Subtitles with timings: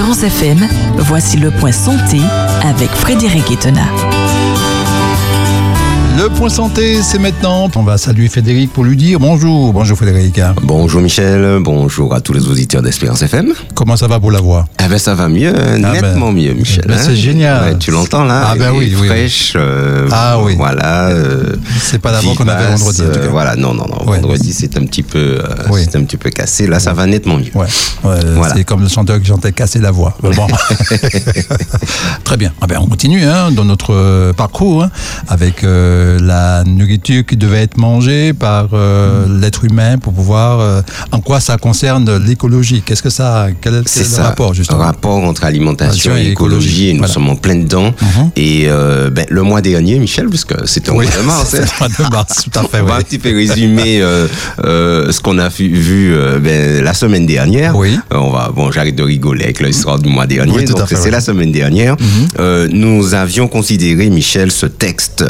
[0.00, 2.22] Espérance FM, voici le point santé
[2.62, 3.84] avec Frédéric Etena.
[6.22, 7.70] Le point santé, c'est maintenant.
[7.76, 9.72] On va saluer Frédéric pour lui dire bonjour.
[9.72, 10.38] Bonjour Frédéric.
[10.62, 13.54] Bonjour Michel, bonjour à tous les auditeurs d'Espérance FM.
[13.74, 14.66] Comment ça va pour la voix?
[14.76, 16.84] Ah ben ça va mieux, nettement mieux Michel.
[16.86, 17.00] ben, hein.
[17.02, 17.64] c'est génial.
[17.72, 19.54] Ouais, tu l'entends là Ah ben oui, est oui, fraîche.
[19.56, 20.56] euh, Ah oui.
[20.56, 21.08] Voilà.
[21.08, 23.18] euh, C'est pas la voix qu'on avait vendredi, en tout cas.
[23.24, 24.06] euh, voilà, non, non, non.
[24.06, 24.16] Ouais.
[24.18, 25.80] Vendredi c'est un petit peu, euh, Oui.
[25.84, 26.66] c'est un petit peu cassé.
[26.66, 27.50] Là ça va nettement mieux.
[27.54, 27.66] Ouais,
[28.02, 28.54] Voilà.
[28.54, 30.14] c'est comme le chanteur qui chantait casser la voix.
[30.22, 30.32] Bon.
[32.24, 32.52] Très bien.
[32.60, 34.90] Ah ben, on continue hein, dans notre parcours hein,
[35.28, 40.60] avec euh, la nourriture qui devait être mangée par euh, l'être humain pour pouvoir.
[40.60, 40.82] euh,
[41.12, 42.82] en quoi ça concerne l'écologie?
[42.84, 44.78] Qu'est-ce que ça Quel est, quel le rapport justement?
[44.80, 47.12] Rapport entre alimentation et et écologie, et nous voilà.
[47.14, 47.92] sommes en plein dedans.
[48.00, 48.30] Mhm.
[48.36, 51.60] Et euh, ben, le mois dernier, Michel, puisque c'était en Oui, mois de mars, hein,
[51.60, 52.80] le mois de mars, tout à fait.
[52.82, 53.00] On va oui.
[53.00, 54.26] un petit peu résumer euh,
[54.64, 57.76] euh, ce qu'on a vu, vu, euh, ben, la semaine dernière.
[57.76, 57.98] Oui.
[58.12, 60.52] Euh, on va, bon, j'arrête de rigoler avec l'histoire du mois dernier.
[60.52, 61.96] Oui, c'est la semaine dernière.
[62.38, 65.24] Euh, nous avions considéré, Michel, ce texte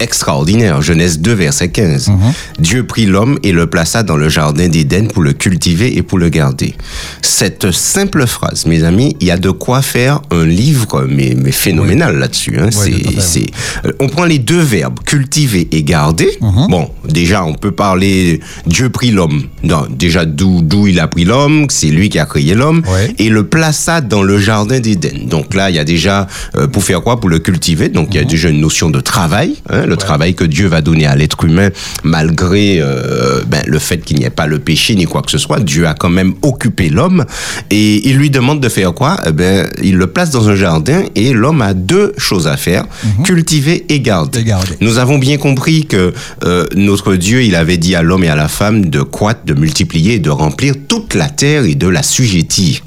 [0.00, 2.10] extraordinaire, Genèse 2, verset 15.
[2.58, 6.18] Dieu prit l'homme et le plaça dans le jardin d'Éden pour le cultiver et pour
[6.18, 6.74] le garder.
[7.22, 11.52] Cette simple phrase, mes amis, il y a de quoi faire un livre, mais, mais
[11.52, 12.58] phénoménal là-dessus.
[12.58, 12.70] Hein.
[12.84, 13.46] Oui, C'est-
[13.84, 16.30] euh, on prend les deux verbes, cultiver et garder.
[16.40, 16.66] Mhm.
[16.68, 19.44] Bon, déjà, on peut parler Dieu prit l'homme.
[19.62, 22.82] Non, déjà, d'où d'où il a pris l'homme, c'est lui qui a créé l'homme,
[23.18, 25.26] et le plaça dans le jardin d'Éden.
[25.28, 26.26] Donc là, il y a déjà,
[26.56, 27.20] euh, pour faire quoi?
[27.20, 27.88] Pour le cultiver.
[27.88, 30.80] Donc il y a déjà une notion de travail, hein, le travail que Dieu va
[30.80, 31.68] donner à l'être humain,
[32.02, 35.38] malgré euh, ben, le fait qu'il n'y ait pas le péché ni quoi que ce
[35.38, 35.60] soit.
[35.60, 37.24] Dieu a quand même occupé l'homme,
[37.70, 39.18] et il lui demande de faire quoi?
[39.26, 42.84] Eh ben, il le place dans un jardin, et l'homme a deux choses à faire
[43.24, 44.40] cultiver et garder.
[44.40, 44.76] Et garder.
[44.80, 48.36] Nous avons bien compris que euh, notre Dieu, il avait dit à l'homme et à
[48.36, 52.02] la femme de croître, de multiplier et de remplir toute la terre et de la
[52.02, 52.82] sujettir.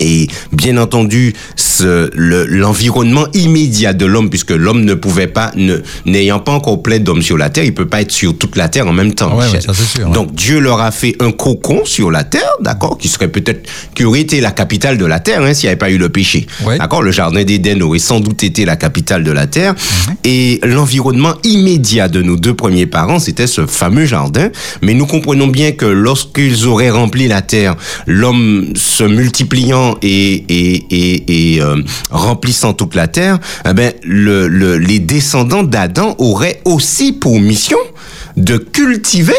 [0.00, 1.34] Et bien entendu,
[1.80, 5.52] le- l'environnement immédiat de l'homme, puisque l'homme ne pouvait pas,
[6.06, 8.68] n'ayant pas encore plein d'hommes sur la terre, il peut pas être sur toute la
[8.68, 9.30] terre en même temps.
[9.32, 9.60] Ah ouais, Michel.
[9.60, 10.12] ouais, ça, c'est sûr, ouais.
[10.14, 14.04] Donc Dieu leur a fait un cocon sur la terre, d'accord, qui serait peut-être, qui
[14.04, 16.46] aurait été la capitale de la terre, hein, s'il n'y avait pas eu le péché.
[16.78, 19.74] D'accord, le jardin d'Éden aurait sans doute été la capitale de la terre.
[20.24, 24.50] Et l'environnement immédiat de nos deux premiers parents, c'était ce fameux jardin.
[24.82, 30.84] Mais nous comprenons bien que lorsqu'ils auraient rempli la terre, l'homme se multipliant et, et,
[30.90, 31.76] et, et euh,
[32.10, 37.78] remplissant toute la terre, eh ben, le, le- les descendants d'Adam auraient aussi pour mission
[38.36, 39.32] de cultiver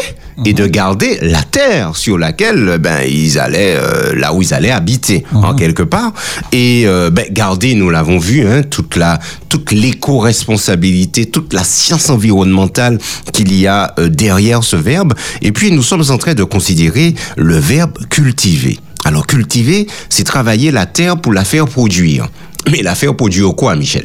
[0.44, 4.72] et de garder la terre sur laquelle ben ils allaient euh, là où ils allaient
[4.72, 6.12] habiter en quelque part.
[6.50, 12.10] Et euh, ben, garder nous l'avons vu hein, toute la toute l'éco-responsabilité toute la science
[12.10, 12.98] environnementale
[13.32, 15.14] qu'il y a euh, derrière ce verbe.
[15.42, 20.70] Et puis nous sommes en train de considérer le verbe cultiver alors cultiver c'est travailler
[20.70, 22.28] la terre pour la faire produire.
[22.70, 24.04] Mais la faire produire quoi Michel?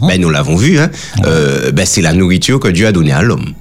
[0.00, 0.90] Ben, nous l'avons vu, hein,
[1.24, 3.52] euh, ben, c'est la nourriture que Dieu a donnée à l'homme.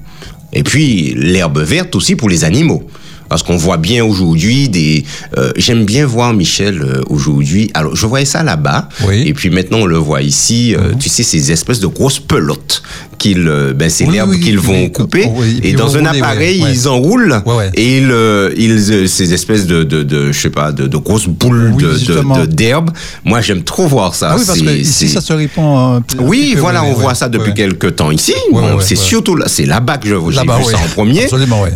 [0.53, 2.87] Et puis l'herbe verte aussi pour les animaux.
[3.29, 5.03] Parce qu'on voit bien aujourd'hui des...
[5.37, 7.71] euh, J'aime bien voir Michel euh, aujourd'hui.
[7.73, 8.89] Alors je voyais ça là-bas.
[9.07, 9.23] Oui.
[9.25, 10.75] Et puis maintenant on le voit ici.
[10.75, 12.83] euh, Tu sais ces espèces de grosses pelotes
[13.17, 13.49] qu'ils...
[13.75, 15.27] ben, c'est Oui, l'herbe oui, qu'ils vont couper.
[15.35, 17.41] oui, et dans un appareil ouais, ils enroulent.
[17.45, 17.69] Ouais, ouais.
[17.75, 18.13] Et ils,
[18.57, 21.73] ils, ces espèces de, de, de, je sais pas, de, de grosses boules
[22.47, 22.89] d'herbe.
[23.23, 24.31] Moi j'aime trop voir ça.
[24.31, 27.15] Ah oui, parce que ici, ça se répand un peu- un oui, voilà, on voit
[27.15, 28.33] ça depuis quelques temps ici.
[28.81, 31.27] C'est surtout là, c'est là-bas que je- j'ai vu ça en premier.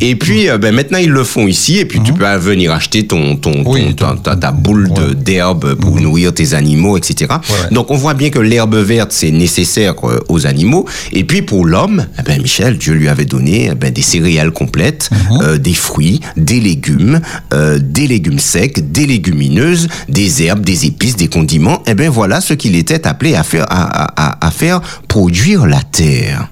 [0.02, 1.78] Et puis, ben, maintenant, ils le font ici.
[1.78, 5.14] Et puis, tu peux venir acheter ton, ton, ton- Oui, ton- ta- ta boule ouais.
[5.16, 7.28] d'herbe pour nourrir tes animaux, etc.
[7.50, 7.74] ouais.
[7.76, 10.86] Donc, on voit bien que l'herbe verte, c'est nécessaire euh, aux animaux.
[11.12, 14.52] Et puis, pour l'homme, eh ben, Michel, Dieu lui avait donné eh ben, des céréales
[14.52, 15.10] complètes,
[15.44, 17.20] euh, des fruits, des légumes,
[17.54, 21.84] euh, des légumes secs, des légumineuses, des herbes, des épices, des condiments.
[21.86, 26.50] Et ben voilà ce qu'il était appelé à faire, à- à faire produire la terre.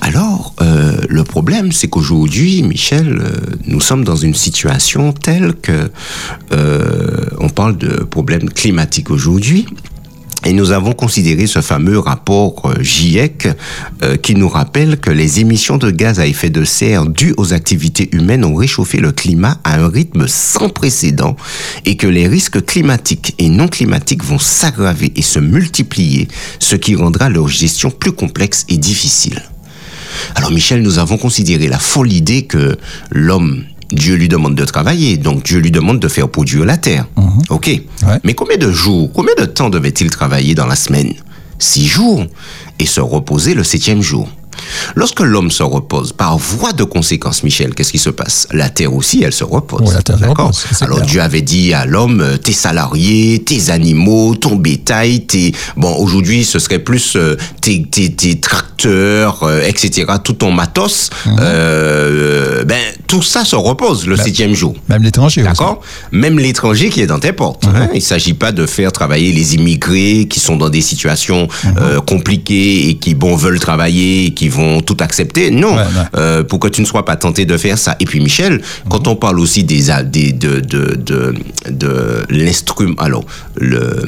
[0.00, 5.90] Alors, euh, le problème, c'est qu'aujourd'hui, Michel, euh, nous sommes dans une situation telle que
[6.52, 9.66] euh, on parle de problèmes climatiques aujourd'hui.
[10.44, 13.48] Et nous avons considéré ce fameux rapport euh, GIEC
[14.02, 17.52] euh, qui nous rappelle que les émissions de gaz à effet de serre dues aux
[17.52, 21.36] activités humaines ont réchauffé le climat à un rythme sans précédent
[21.84, 26.26] et que les risques climatiques et non climatiques vont s'aggraver et se multiplier,
[26.58, 29.42] ce qui rendra leur gestion plus complexe et difficile.
[30.34, 32.76] Alors Michel, nous avons considéré la folle idée que
[33.10, 37.06] l'homme, Dieu lui demande de travailler, donc Dieu lui demande de faire produire la terre.
[37.50, 37.68] Ok.
[38.24, 41.12] Mais combien de jours, combien de temps devait-il travailler dans la semaine?
[41.58, 42.26] Six jours
[42.78, 44.28] et se reposer le septième jour.
[44.94, 48.46] Lorsque l'homme se repose, par voie de conséquence, Michel, qu'est-ce qui se passe?
[48.52, 49.80] La terre aussi, elle se repose.
[49.84, 50.46] Oui, la terre D'accord?
[50.48, 51.08] repose, Alors clair.
[51.08, 55.52] Dieu avait dit à l'homme, euh, tes salariés, tes animaux, ton bétail, tes...
[55.76, 61.10] Bon, aujourd'hui, ce serait plus euh, tes, tes, tes tracteurs, euh, etc., tout ton matos.
[61.26, 61.36] Mhm.
[61.40, 64.74] euh, ben, tout ça se repose le septième jour.
[64.88, 65.48] Même l'étranger aussi.
[65.50, 65.80] D'accord?
[66.12, 67.66] Même l'étranger qui est dans tes portes.
[67.66, 67.76] Mhm.
[67.76, 67.88] hein.
[67.92, 71.74] Il ne s'agit pas de faire travailler les immigrés qui sont dans des situations Mhm.
[71.80, 75.50] euh, compliquées et qui bon, veulent travailler et qui vont tout accepter.
[75.50, 75.76] Non.
[75.76, 75.82] Ouais.
[76.16, 77.96] Euh, pour que tu ne sois pas tenté de faire ça.
[78.00, 81.34] Et puis Michel, quand on parle aussi des, des de, de, de,
[81.70, 83.24] de l'instrument, alors
[83.56, 84.02] le,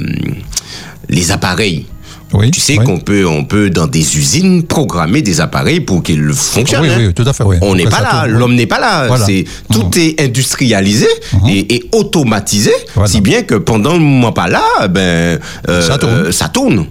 [1.08, 1.86] les appareils.
[2.32, 2.84] Oui, Tu sais oui.
[2.84, 6.82] qu'on peut, on peut dans des usines programmer des appareils pour qu'ils fonctionnent.
[6.82, 7.04] Oui, hein.
[7.06, 7.58] oui, tout à fait, oui.
[7.62, 9.06] On n'est pas là, l'homme n'est pas là.
[9.06, 9.24] Voilà.
[9.24, 11.06] C'est tout est industrialisé
[11.48, 13.08] et, et automatisé, Voilà.
[13.08, 15.38] si bien que pendant le moment pas là, ben
[15.68, 16.12] euh, Ça tourne.
[16.12, 16.86] euh, ça tourne.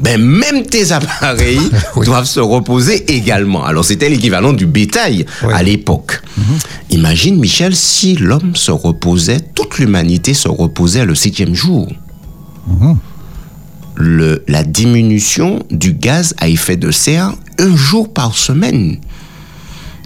[0.00, 1.60] Ben même tes appareils
[1.96, 2.04] Oui.
[2.06, 3.64] doivent se reposer également.
[3.64, 5.52] Alors c'était l'équivalent du bétail Oui.
[5.54, 6.20] à l'époque.
[6.90, 11.88] Imagine Michel si l'homme se reposait, toute l'humanité se reposait le septième jour.
[13.96, 18.96] Le, la diminution du gaz à effet de serre un jour par semaine.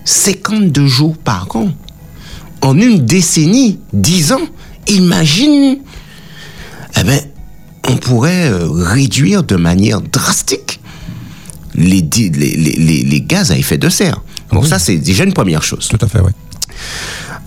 [0.04, 1.68] 52 jours par an.
[2.60, 4.40] En une décennie, 10 ans,
[4.88, 5.78] imagine,
[6.98, 7.20] eh ben,
[7.86, 10.80] on pourrait euh, réduire de manière drastique
[11.74, 14.22] les, di- les, les, les- les gaz à effet de serre.
[14.50, 15.88] Bon, ça, c'est déjà une première chose.
[15.88, 16.32] Tout à fait, oui.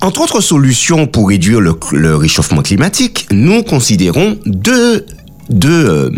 [0.02, 5.06] Entre autres solutions pour réduire le, le réchauffement climatique, nous considérons deux,
[5.50, 6.10] deux, euh,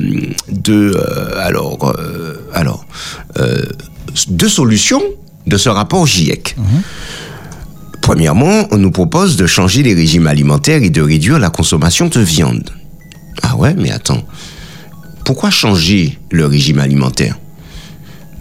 [0.52, 2.86] deux, euh, alors, euh, alors,
[3.40, 3.62] euh,
[4.30, 5.02] deux solutions
[5.48, 6.56] de ce rapport GIEC.
[8.02, 12.20] Premièrement, on nous propose de changer les régimes alimentaires et de réduire la consommation de
[12.20, 12.70] viande.
[13.42, 14.24] Ah ouais, mais attends.
[15.26, 17.38] Pourquoi changer le régime alimentaire?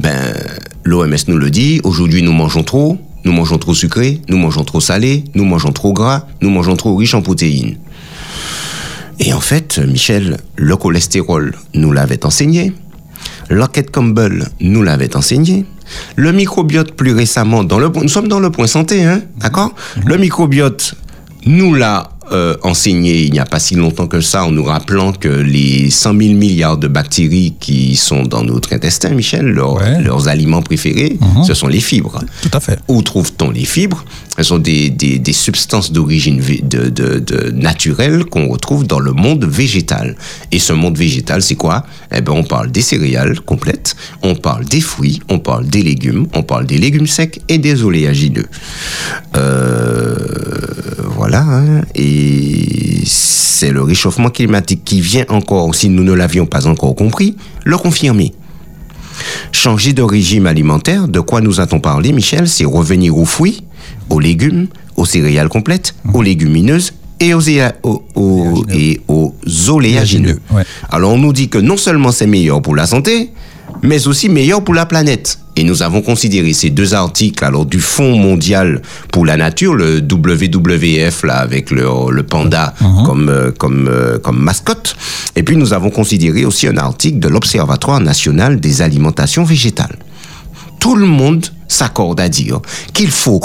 [0.00, 0.34] Ben,
[0.84, 4.80] l'OMS nous le dit, aujourd'hui nous mangeons trop, nous mangeons trop sucré, nous mangeons trop
[4.80, 7.76] salé, nous mangeons trop gras, nous mangeons trop riche en protéines.
[9.20, 12.72] Et en fait, Michel, le cholestérol nous l'avait enseigné,
[13.48, 15.64] l'enquête Campbell nous l'avait enseigné,
[16.16, 19.74] le microbiote plus récemment, dans le, nous sommes dans le point santé, hein, d'accord?
[20.04, 20.94] Le microbiote
[21.46, 25.12] nous l'a euh, enseigné il n'y a pas si longtemps que ça, en nous rappelant
[25.12, 30.00] que les 100 000 milliards de bactéries qui sont dans notre intestin, Michel, leurs- Ouais.
[30.02, 32.20] leurs aliments préférés, ce sont les fibres.
[32.42, 32.78] Tout à fait.
[32.88, 34.04] Où trouve-t-on les fibres?
[34.38, 39.12] Elles sont des, des, des substances d'origine de, de, de naturelle qu'on retrouve dans le
[39.12, 40.16] monde végétal.
[40.52, 41.84] Et ce monde végétal, c'est quoi?
[42.14, 46.26] Eh ben, on parle des céréales complètes, on parle des fruits, on parle des légumes,
[46.34, 48.46] on parle des légumes secs et des oléagineux.
[49.36, 50.16] Euh,
[51.16, 51.42] voilà.
[51.42, 51.82] hein.
[51.94, 52.21] Et
[53.06, 57.76] c'est le réchauffement climatique qui vient encore, si nous ne l'avions pas encore compris, le
[57.76, 58.32] confirmer.
[59.52, 62.48] Changer de régime alimentaire, de quoi nous a-t-on parlé, Michel?
[62.48, 63.62] C'est revenir aux fruits,
[64.10, 64.66] aux légumes,
[64.96, 69.34] aux céréales complètes, aux légumineuses et aux, éa- aux- aux- et aux
[69.68, 70.40] oléagineux.
[70.52, 70.62] Ouais.
[70.90, 73.30] Alors on nous dit que non seulement c'est meilleur pour la santé,
[73.82, 75.38] mais aussi meilleur pour la planète.
[75.54, 79.98] Et nous avons considéré ces deux articles alors du Fonds mondial pour la nature, le
[80.00, 84.96] WWF là avec le, le panda comme euh, comme euh, comme mascotte.
[85.36, 89.96] Et puis nous avons considéré aussi un article de l'Observatoire national des alimentations végétales.
[90.80, 92.60] Tout le monde s'accorde à dire
[92.94, 93.40] qu'il faut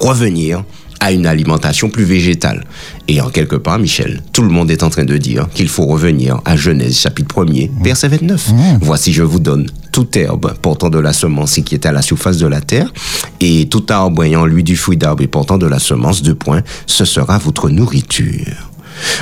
[0.00, 0.64] revenir
[1.00, 2.64] à une alimentation plus végétale.
[3.08, 5.86] Et en quelque part, Michel, tout le monde est en train de dire qu'il faut
[5.86, 8.52] revenir à Genèse chapitre 1er, verset 29.
[8.80, 12.02] Voici, je vous donne toute herbe portant de la semence et qui est à la
[12.02, 12.92] surface de la terre,
[13.40, 16.62] et tout arbre ayant lui du fruit d'arbre et portant de la semence, de point,
[16.86, 18.70] ce sera votre nourriture.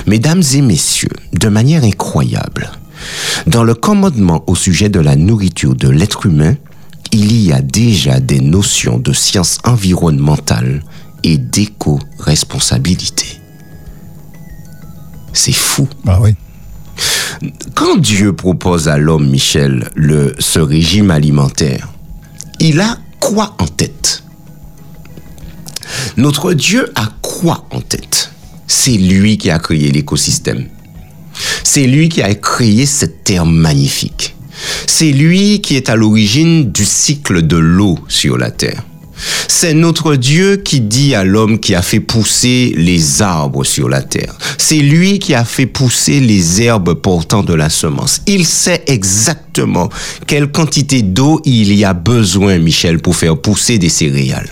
[0.07, 2.71] Mesdames et messieurs, de manière incroyable,
[3.47, 6.57] dans le commandement au sujet de la nourriture de l'être humain,
[7.13, 10.83] il y a déjà des notions de science environnementale
[11.23, 13.27] et d'éco-responsabilité.
[15.33, 15.89] C'est fou.
[16.07, 16.35] Ah oui.
[17.75, 21.89] Quand Dieu propose à l'homme, Michel, le, ce régime alimentaire,
[22.59, 24.25] il a quoi en tête?
[26.17, 28.33] Notre Dieu a quoi en tête?
[28.67, 30.67] C'est lui qui a créé l'écosystème.
[31.63, 34.35] C'est lui qui a créé cette terre magnifique.
[34.87, 38.83] C'est lui qui est à l'origine du cycle de l'eau sur la terre.
[39.49, 44.03] C'est notre Dieu qui dit à l'homme qui a fait pousser les arbres sur la
[44.03, 44.37] terre.
[44.57, 48.23] C'est lui qui a fait pousser les herbes portant de la semence.
[48.27, 49.89] Il sait exactement
[50.27, 54.49] quelle quantité d'eau il y a besoin, Michel, pour faire pousser des céréales.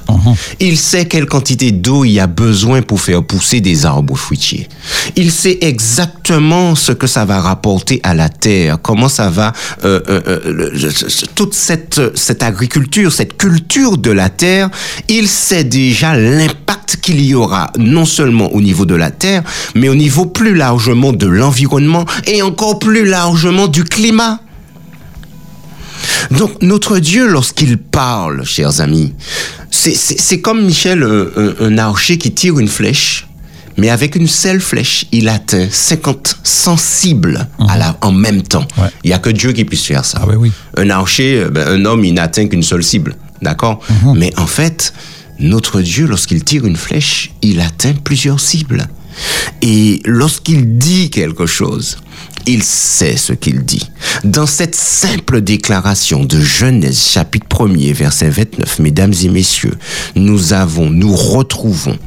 [0.61, 4.69] Il sait quelle quantité d'eau il y a besoin pour faire pousser des arbres fruitiers.
[5.15, 9.53] Il sait exactement ce que ça va rapporter à la terre, comment ça va
[9.85, 10.91] euh, euh, euh,
[11.35, 14.56] toute cette cette agriculture, cette culture de la terre.
[15.09, 19.43] Il sait déjà l'impact qu'il y aura non seulement au niveau de la terre,
[19.75, 24.41] mais au niveau plus largement de l'environnement et encore plus largement du climat.
[26.31, 29.15] Donc notre Dieu, lorsqu'il parle, chers amis,
[29.71, 31.03] c'est- comme Michel,
[31.61, 33.27] un, archer qui tire une flèche,
[33.77, 38.67] mais avec une seule flèche, il atteint 50, 100 cibles à la, en même temps.
[38.79, 38.89] Ouais.
[39.05, 40.21] Il n'y a que Dieu qui puisse faire ça.
[40.23, 40.53] Ah oui, oui.
[40.77, 43.15] Un archer, euh, ben, un homme, il n'atteint qu'une seule cible.
[43.43, 43.81] D'accord
[44.15, 44.93] Mais en fait,
[45.39, 48.89] notre Dieu, lorsqu'il tire une flèche, il atteint plusieurs cibles.
[49.63, 51.99] Et lorsqu'il dit quelque chose,
[52.47, 53.89] il sait ce qu'il dit.
[54.25, 59.75] Dans cette simple déclaration de Genèse chapitre 1er verset 29, mesdames et messieurs,
[60.15, 61.99] nous avons, nous retrouvons,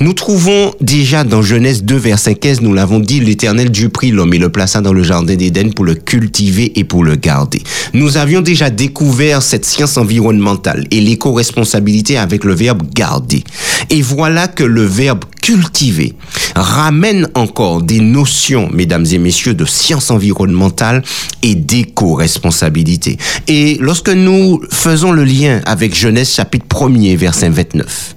[0.00, 4.34] nous trouvons déjà dans Genèse 2 verset 15, nous l'avons dit, l'éternel Dieu prit l'homme
[4.34, 7.62] et le plaça dans le jardin d'Éden pour le cultiver et pour le garder.
[7.92, 13.44] Nous avions déjà découvert cette science environnementale et l'éco-responsabilité avec le verbe garder.
[13.90, 16.14] Et voilà que le verbe cultiver
[16.54, 19.64] ramène encore des notions, mesdames et messieurs, de
[20.10, 21.02] environnementale
[21.42, 23.18] et d'éco-responsabilité.
[23.48, 28.16] Et lorsque nous faisons le lien avec Genèse chapitre 1er, verset 29,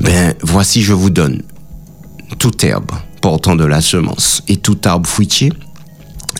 [0.00, 1.42] ben, voici, je vous donne
[2.38, 5.52] toute herbe portant de la semence et tout arbre fruitier.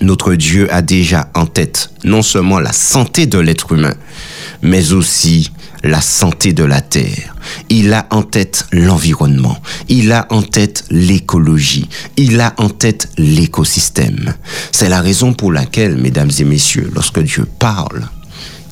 [0.00, 3.94] Notre Dieu a déjà en tête non seulement la santé de l'être humain,
[4.60, 5.50] mais aussi
[5.84, 7.36] la santé de la terre.
[7.68, 9.56] Il a en tête l'environnement.
[9.88, 11.88] Il a en tête l'écologie.
[12.16, 14.34] Il a en tête l'écosystème.
[14.72, 18.08] C'est la raison pour laquelle, mesdames et messieurs, lorsque Dieu parle,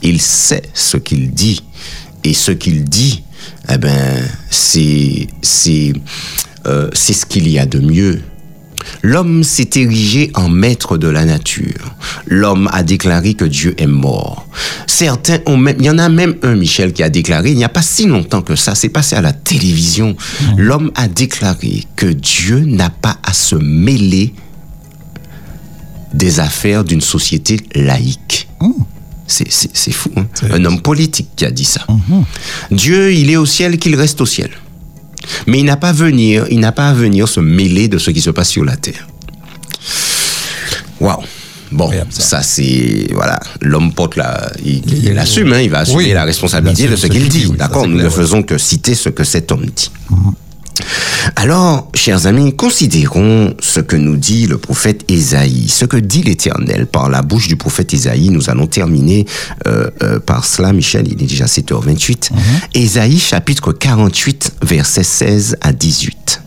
[0.03, 1.63] il sait ce qu'il dit.
[2.25, 3.23] Et ce qu'il dit,
[3.69, 5.93] eh ben, c'est, c'est,
[6.67, 8.23] euh, c'est ce qu'il y a de mieux.
[9.03, 11.95] L'homme s'est érigé en maître de la nature.
[12.27, 14.47] L'homme a déclaré que Dieu est mort.
[14.87, 17.65] Certains ont même, il y en a même un, Michel, qui a déclaré, il n'y
[17.65, 20.17] a pas si longtemps que ça, c'est passé à la télévision.
[20.57, 24.35] L'homme a déclaré que Dieu n'a pas à se mêler
[26.15, 28.49] des affaires d'une société laïque.
[29.27, 30.27] C'est, c'est, fou, hein?
[30.51, 31.87] Un homme politique qui a dit ça.
[32.71, 34.51] Dieu, il est au ciel qu'il reste au ciel.
[35.47, 38.11] Mais il n'a pas à venir, il n'a pas à venir se mêler de ce
[38.11, 39.07] qui se passe sur la terre.
[41.01, 41.23] Waouh.
[41.73, 42.21] Bon, ça.
[42.21, 46.13] ça, c'est voilà, l'homme porte la, il, Il- il assume, hein, il va assumer Oui,
[46.13, 47.51] la responsabilité il de ce ce qu'il dit.
[47.57, 49.91] D'accord, nous ne faisons que citer ce que cet homme dit.
[51.37, 56.87] Alors, chers amis, considérons ce que nous dit le prophète Ésaïe, ce que dit l'Éternel
[56.87, 58.31] par la bouche du prophète Ésaïe.
[58.31, 59.27] Nous allons terminer
[59.67, 62.31] euh, euh, par cela, Michel, il est déjà 7h28.
[62.75, 66.43] Ésaïe chapitre 48, versets 16 à 18.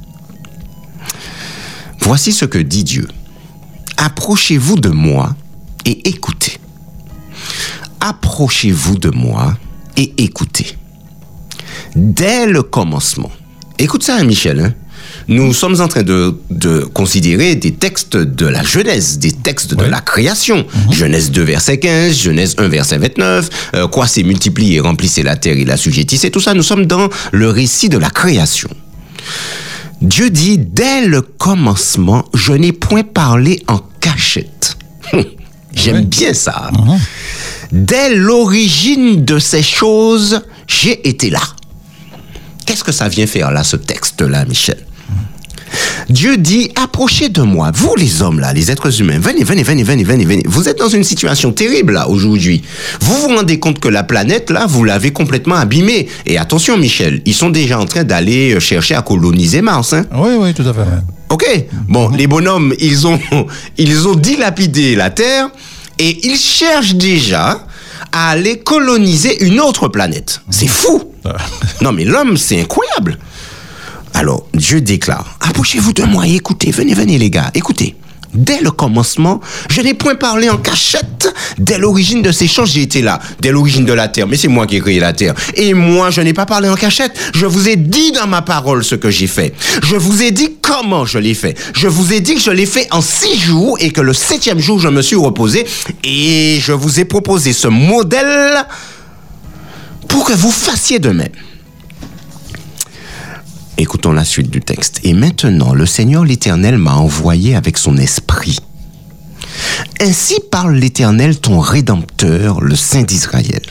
[2.02, 3.08] Voici ce que dit Dieu.
[3.98, 5.36] Approchez-vous de moi
[5.86, 6.60] et écoutez.
[8.02, 9.58] Approchez-vous de moi
[9.98, 10.78] et écoutez.
[11.96, 13.32] Dès le commencement,
[13.80, 14.74] écoute ça, hein, Michel, hein.
[15.28, 19.84] nous sommes en train de, de considérer des textes de la Genèse, des textes de
[19.86, 20.66] la création.
[20.92, 25.58] Genèse 2, verset 15, Genèse 1, verset 29, euh, quoi c'est multiplié, remplissez la terre
[25.58, 28.70] et la sujettissez, tout ça, nous sommes dans le récit de la création.
[30.02, 34.78] Dieu dit, dès le commencement, je n'ai point parlé en cachette.
[35.74, 36.02] J'aime Ouais.
[36.04, 36.72] bien ça.
[37.72, 41.42] Dès l'origine de ces choses, j'ai été là.
[42.66, 44.78] Qu'est-ce que ça vient faire là, ce texte-là, Michel?
[46.10, 49.84] Dieu dit, approchez de moi, vous les hommes là, les êtres humains, venez, venez, venez,
[49.84, 50.44] venez, venez, venez.
[50.46, 52.64] Vous êtes dans une situation terrible là aujourd'hui.
[53.02, 56.08] Vous vous rendez compte que la planète là, vous l'avez complètement abîmée.
[56.26, 59.94] Et attention Michel, ils sont déjà en train d'aller euh, chercher à coloniser Mars.
[59.94, 60.06] Hein.
[60.14, 60.82] Oui, oui, tout à fait.
[61.30, 61.46] Ok.
[61.88, 63.20] Bon, les bonhommes, ils ont,
[63.78, 65.50] ils ont dilapidé la Terre
[65.98, 67.66] et ils cherchent déjà
[68.12, 70.42] à aller coloniser une autre planète.
[70.50, 71.12] C'est fou.
[71.82, 73.18] Non, mais l'homme, c'est incroyable.
[74.14, 77.96] Alors, Dieu déclare, approchez-vous de moi et écoutez, venez, venez les gars, écoutez.
[78.36, 79.40] Dès le commencement,
[79.70, 81.34] je n'ai point parlé en cachette.
[81.58, 83.20] Dès l'origine de ces choses, j'ai été là.
[83.40, 84.28] Dès l'origine de la terre.
[84.28, 85.34] Mais c'est moi qui ai créé la terre.
[85.56, 87.18] Et moi, je n'ai pas parlé en cachette.
[87.34, 89.54] Je vous ai dit dans ma parole ce que j'ai fait.
[89.84, 91.58] Je vous ai dit comment je l'ai fait.
[91.74, 94.60] Je vous ai dit que je l'ai fait en six jours et que le septième
[94.60, 95.66] jour, je me suis reposé.
[96.04, 98.66] Et je vous ai proposé ce modèle
[100.08, 101.30] pour que vous fassiez de même.
[103.78, 105.02] Écoutons la suite du texte.
[105.04, 108.58] Et maintenant, le Seigneur l'Éternel m'a envoyé avec son esprit.
[110.00, 113.62] Ainsi parle l'Éternel, ton Rédempteur, le Saint d'Israël.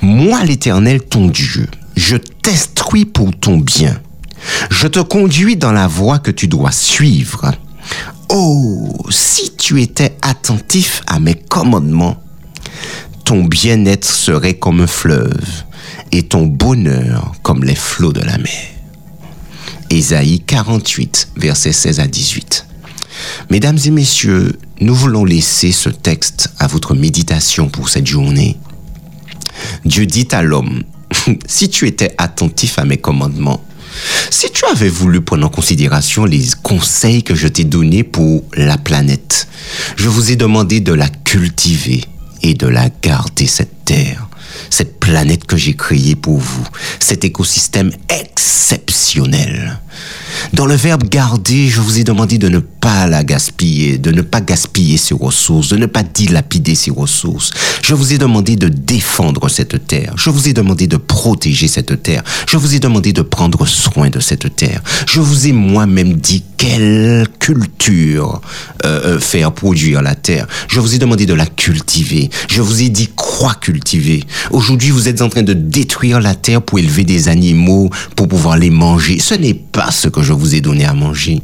[0.00, 4.00] Moi, l'Éternel, ton Dieu, je t'instruis pour ton bien.
[4.70, 7.52] Je te conduis dans la voie que tu dois suivre.
[8.30, 12.22] Oh, si tu étais attentif à mes commandements,
[13.24, 15.64] ton bien-être serait comme un fleuve
[16.10, 18.73] et ton bonheur comme les flots de la mer.
[19.94, 22.66] Ésaïe 48, versets 16 à 18.
[23.50, 28.56] Mesdames et messieurs, nous voulons laisser ce texte à votre méditation pour cette journée.
[29.84, 30.82] Dieu dit à l'homme,
[31.46, 33.64] si tu étais attentif à mes commandements,
[34.30, 38.78] si tu avais voulu prendre en considération les conseils que je t'ai donnés pour la
[38.78, 39.46] planète,
[39.94, 42.02] je vous ai demandé de la cultiver
[42.42, 44.26] et de la garder, cette terre,
[44.70, 46.66] cette planète que j'ai créée pour vous,
[46.98, 49.78] cet écosystème exceptionnel.
[50.52, 54.22] Dans le verbe garder, je vous ai demandé de ne pas la gaspiller, de ne
[54.22, 57.50] pas gaspiller ces ressources, de ne pas dilapider ces ressources.
[57.82, 60.12] Je vous ai demandé de défendre cette terre.
[60.16, 62.22] Je vous ai demandé de protéger cette terre.
[62.48, 64.82] Je vous ai demandé de prendre soin de cette terre.
[65.06, 68.40] Je vous ai moi-même dit quelle culture
[68.84, 70.46] euh, euh, faire produire la terre.
[70.68, 72.30] Je vous ai demandé de la cultiver.
[72.48, 74.24] Je vous ai dit quoi cultiver.
[74.50, 78.56] Aujourd'hui, vous êtes en train de détruire la terre pour élever des animaux, pour pouvoir
[78.56, 79.18] les manger.
[79.18, 81.40] Ce n'est pas ce que je vous ai donné à manger.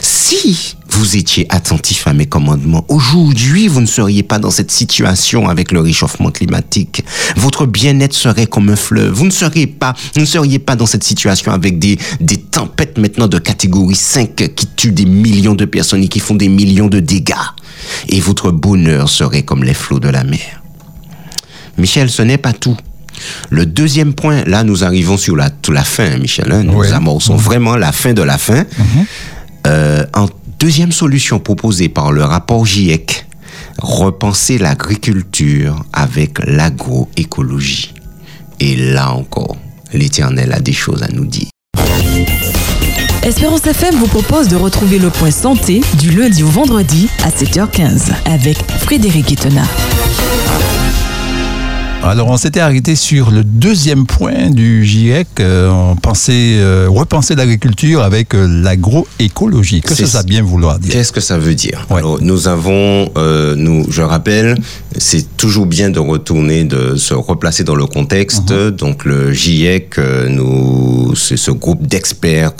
[0.00, 5.48] Si vous étiez attentif à mes commandements, aujourd'hui vous ne seriez pas dans cette situation
[5.48, 7.04] avec le réchauffement climatique.
[7.36, 9.12] Votre bien-être serait comme un fleuve.
[9.12, 12.98] Vous ne seriez pas, vous ne seriez pas dans cette situation avec des, des tempêtes
[12.98, 16.88] maintenant de catégorie 5 qui tuent des millions de personnes et qui font des millions
[16.88, 17.34] de dégâts.
[18.08, 20.62] Et votre bonheur serait comme les flots de la mer.
[21.76, 22.76] Michel, ce n'est pas tout.
[23.50, 26.50] Le deuxième point, là, nous arrivons sur la, la fin, Michel.
[26.52, 26.64] Hein.
[26.64, 28.64] nous amorçons vraiment la fin de la fin.
[29.66, 30.26] Euh, en
[30.58, 33.26] deuxième solution proposée par le rapport GIEC,
[33.78, 37.94] repenser l'agriculture avec l'agroécologie.
[38.60, 39.56] Et là encore,
[39.92, 41.48] l'Éternel a des choses à nous dire.
[43.22, 48.12] Espérance FM vous propose de retrouver le point santé du lundi au vendredi à 7h15
[48.24, 49.64] avec Frédéric Itena.
[52.04, 57.34] Alors, on s'était arrêté sur le deuxième point du GIEC, euh, on pensait, euh, repenser
[57.34, 59.80] l'agriculture avec euh, l'agroécologie.
[59.80, 63.10] Qu'est-ce que ça bien vouloir dire Qu'est-ce que ça veut dire Alors, Nous avons,
[63.56, 64.56] nous, je rappelle,
[64.96, 68.52] c'est toujours bien de retourner, de se replacer dans le contexte.
[68.52, 68.70] Mhm.
[68.70, 72.52] Donc, le GIEC, nous, c'est ce groupe d'experts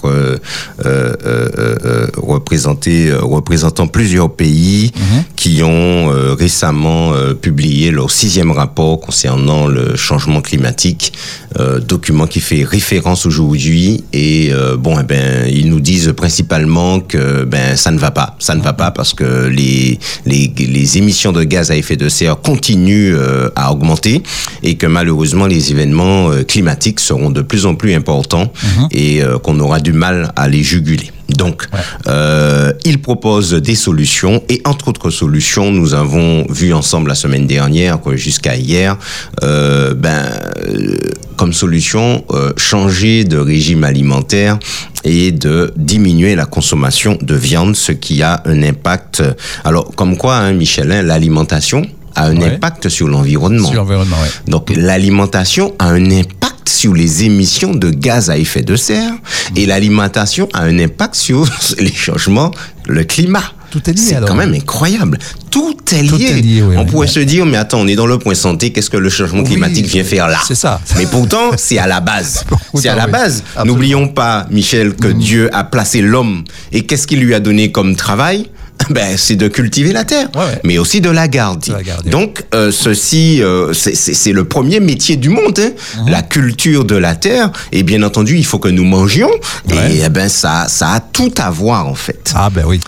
[2.16, 5.22] représentés, représentant plusieurs pays mhm.
[5.36, 11.12] qui ont récemment publié leur sixième rapport concernant concernant le changement climatique,
[11.60, 17.00] euh, document qui fait référence aujourd'hui et euh, bon, eh ben ils nous disent principalement
[17.00, 20.98] que ben ça ne va pas, ça ne va pas parce que les les, les
[20.98, 24.22] émissions de gaz à effet de serre continuent euh, à augmenter
[24.62, 28.88] et que malheureusement les événements climatiques seront de plus en plus importants mhm.
[28.92, 31.10] et qu'on aura du mal à les juguler.
[31.38, 31.68] Donc,
[32.08, 37.46] euh, il propose des solutions et entre autres solutions, nous avons vu ensemble la semaine
[37.46, 38.96] dernière jusqu'à hier,
[39.44, 40.24] euh, ben,
[40.66, 40.96] euh,
[41.36, 44.58] comme solution, euh, changer de régime alimentaire
[45.04, 49.22] et de diminuer la consommation de viande, ce qui a un impact.
[49.64, 53.68] Alors, comme quoi, hein, Michelin, l'alimentation a un impact sur l'environnement.
[53.70, 54.28] Sur l'environnement, oui.
[54.48, 59.12] Donc, l'alimentation a un impact sur les émissions de gaz à effet de serre
[59.56, 61.44] et l'alimentation a un impact sur
[61.80, 62.52] les changements,
[62.86, 63.42] le climat.
[63.70, 64.00] Tout est lié.
[64.00, 65.18] C'est quand même incroyable.
[65.50, 66.62] Tout est lié.
[66.76, 69.10] on pourrait se dire, mais attends, on est dans le point santé, qu'est-ce que le
[69.10, 70.38] changement climatique vient faire là?
[70.46, 70.80] C'est ça.
[70.96, 72.44] Mais pourtant, c'est à la base.
[72.74, 73.42] c'est à la base.
[73.64, 75.18] N'oublions pas, Michel, que mm.
[75.18, 78.48] Dieu a placé l'homme et qu'est-ce qu'il lui a donné comme travail?
[78.90, 80.28] ben, c'est de cultiver la terre,
[80.64, 81.72] mais aussi de la garder.
[82.06, 85.70] Donc, euh, ceci, euh, c'est le premier métier du monde, hein.
[86.02, 86.10] mhm.
[86.10, 87.50] la culture de la terre.
[87.72, 89.30] Et bien entendu, il faut que nous mangions.
[89.70, 92.32] Et eh ben, ça, ça a tout à voir en fait.
[92.34, 92.80] Ah ben oui.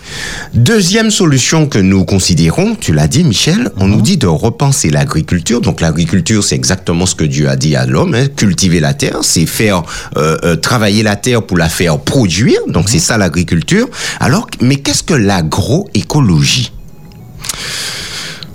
[0.53, 4.03] Deuxième solution que nous considérons, tu l'as dit, Michel, on nous mhm.
[4.03, 5.61] dit de repenser l'agriculture.
[5.61, 8.15] Donc, l'agriculture, c'est exactement ce que Dieu a dit à l'homme.
[8.15, 8.27] Hein.
[8.35, 9.83] Cultiver la terre, c'est faire
[10.17, 12.59] euh, euh travailler la terre pour la faire produire.
[12.67, 13.03] Donc, c'est mhm.
[13.03, 13.87] ça l'agriculture.
[14.19, 15.80] Alors, mais qu'est-ce que l'agro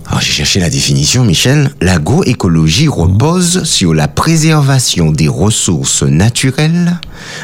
[0.08, 1.72] Alors j'ai cherché la définition, Michel.
[1.80, 7.00] L'agroécologie repose sur la préservation des ressources naturelles,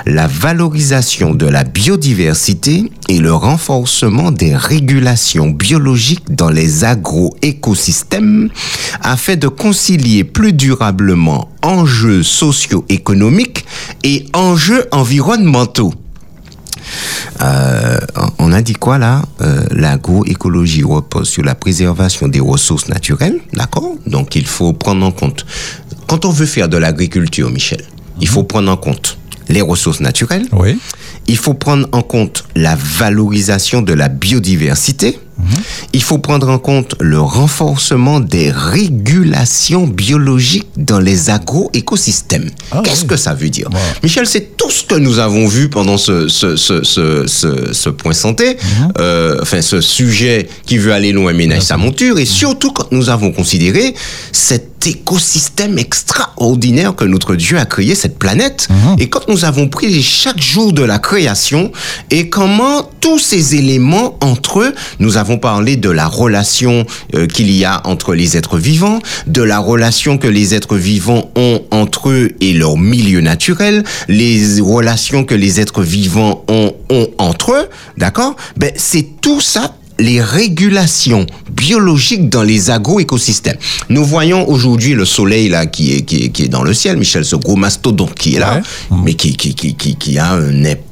[0.06, 8.48] la valorisation de la biodiversité et le renforcement des régulations biologiques dans les agroécosystèmes
[9.02, 13.64] afin de concilier plus durablement enjeux socio-économiques
[14.04, 15.92] et enjeux environnementaux.
[17.42, 17.98] Euh,
[18.38, 23.94] on a dit quoi là euh, L'agroécologie repose sur la préservation des ressources naturelles, d'accord?
[24.07, 25.44] Donc il faut prendre en compte,
[26.07, 27.83] quand on veut faire de l'agriculture, Michel,
[28.20, 30.78] il faut prendre en compte les ressources naturelles, Oui.
[31.26, 35.18] il faut prendre en compte la valorisation de la biodiversité,
[35.92, 42.50] il faut prendre en compte le renforcement des régulations biologiques dans les agroécosystèmes.
[42.70, 43.09] Ah Qu'est-ce oui.
[43.09, 43.78] que ça veut dire Wow.
[44.02, 46.83] Michel, c'est tout ce que nous avons vu pendant ce, ce, ce,
[47.26, 48.57] ce, point santé,
[48.98, 53.09] euh, enfin ce sujet qui veut aller loin ménage sa monture, et surtout quand nous
[53.11, 53.94] avons considéré
[54.82, 58.68] cet écosystème extraordinaire que notre Dieu a créé, cette planète,
[58.98, 61.70] et quand nous avons pris chaque jour de la création,
[62.10, 67.50] et comment tous ces éléments entre eux, nous avons parlé de la relation euh, qu'il
[67.50, 72.10] y a entre les êtres vivants, de la relation que les êtres vivants ont entre
[72.10, 77.68] eux et leur milieu naturel, les relations que les êtres vivants ont, ont entre eux,
[77.98, 78.34] d'accord?
[78.56, 83.56] Ben c'est tout ça les régulations biologiques dans les agroécosystèmes.
[83.88, 86.96] Nous voyons aujourd'hui le soleil là qui est, qui est, qui est dans le ciel,
[86.96, 88.60] Michel, ce gros mastodonte qui est là,
[88.90, 88.98] Ouais.
[89.04, 90.91] mais qui, qui, qui, qui, qui a un impact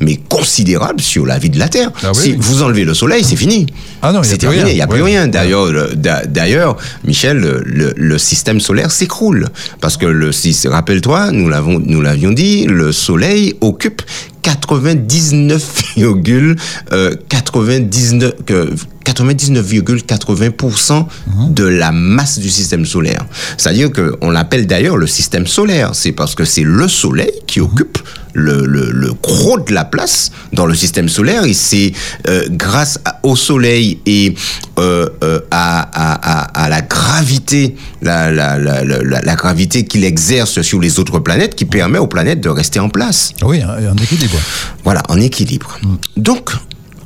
[0.00, 1.90] mais considérable sur la vie de la Terre.
[2.02, 2.36] Ah oui, si oui.
[2.40, 3.66] vous enlevez le soleil, c'est fini.
[4.02, 5.28] Ah non, c'est terminé, il n'y a plus rien.
[5.28, 9.48] D'ailleurs, le- d'a- d'ailleurs, Michel, le, système solaire s'écroule
[9.80, 10.30] parce que le,
[10.68, 14.02] rappelle-toi, nous l'avons, nous l'avions dit, le Soleil occupe
[14.42, 16.56] 99,99
[16.92, 18.70] euh, 99 que
[19.04, 21.06] 99,80%
[21.50, 23.24] de la masse du système solaire.
[23.56, 25.90] C'est-à-dire que on l'appelle d'ailleurs le système solaire.
[25.94, 27.98] C'est parce que c'est le Soleil qui occupe
[28.36, 31.92] le, le, le gros de la place dans le système solaire et c'est
[32.28, 34.34] euh, grâce à- au Soleil et
[34.80, 40.80] euh, euh, à, à, à, la gravité, la, la, la, la, gravité qu'il exerce sur
[40.80, 43.32] les autres planètes qui permet aux planètes de rester en place.
[43.42, 44.38] Oui, en en équilibre.
[44.82, 45.78] Voilà, en équilibre.
[46.16, 46.50] Donc,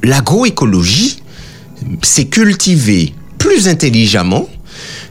[0.02, 1.22] l'agroécologie,
[2.02, 4.48] c'est cultiver plus intelligemment,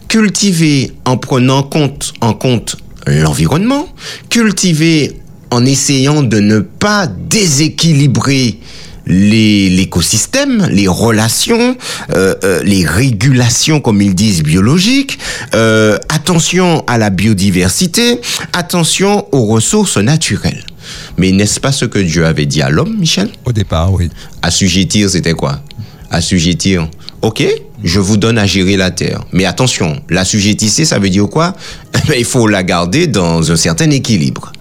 [0.08, 2.76] cultiver en prenant compte, en compte
[3.06, 3.88] l'environnement,
[4.30, 5.20] cultiver
[5.52, 8.60] en essayant de ne pas déséquilibrer
[9.10, 11.78] les- l'écosystème, les relations,
[12.10, 15.18] euh, euh, les régulations, comme ils disent, biologiques,
[15.56, 18.20] euh, attention à la biodiversité,
[18.52, 20.66] attention aux ressources naturelles.
[21.18, 23.30] Mais n'est-ce pas ce que Dieu avait dit à l'homme, Michel?
[23.46, 24.10] Au départ, oui.
[24.42, 25.62] Assujettir, c'était quoi?
[26.12, 26.88] Assujettir.
[27.22, 27.44] Ok,
[27.84, 29.24] je vous donne à gérer la terre.
[29.34, 31.56] Mais attention, l'assujettissé, ça veut dire quoi?
[31.96, 34.52] Eh ben, Il faut la garder dans un certain équilibre.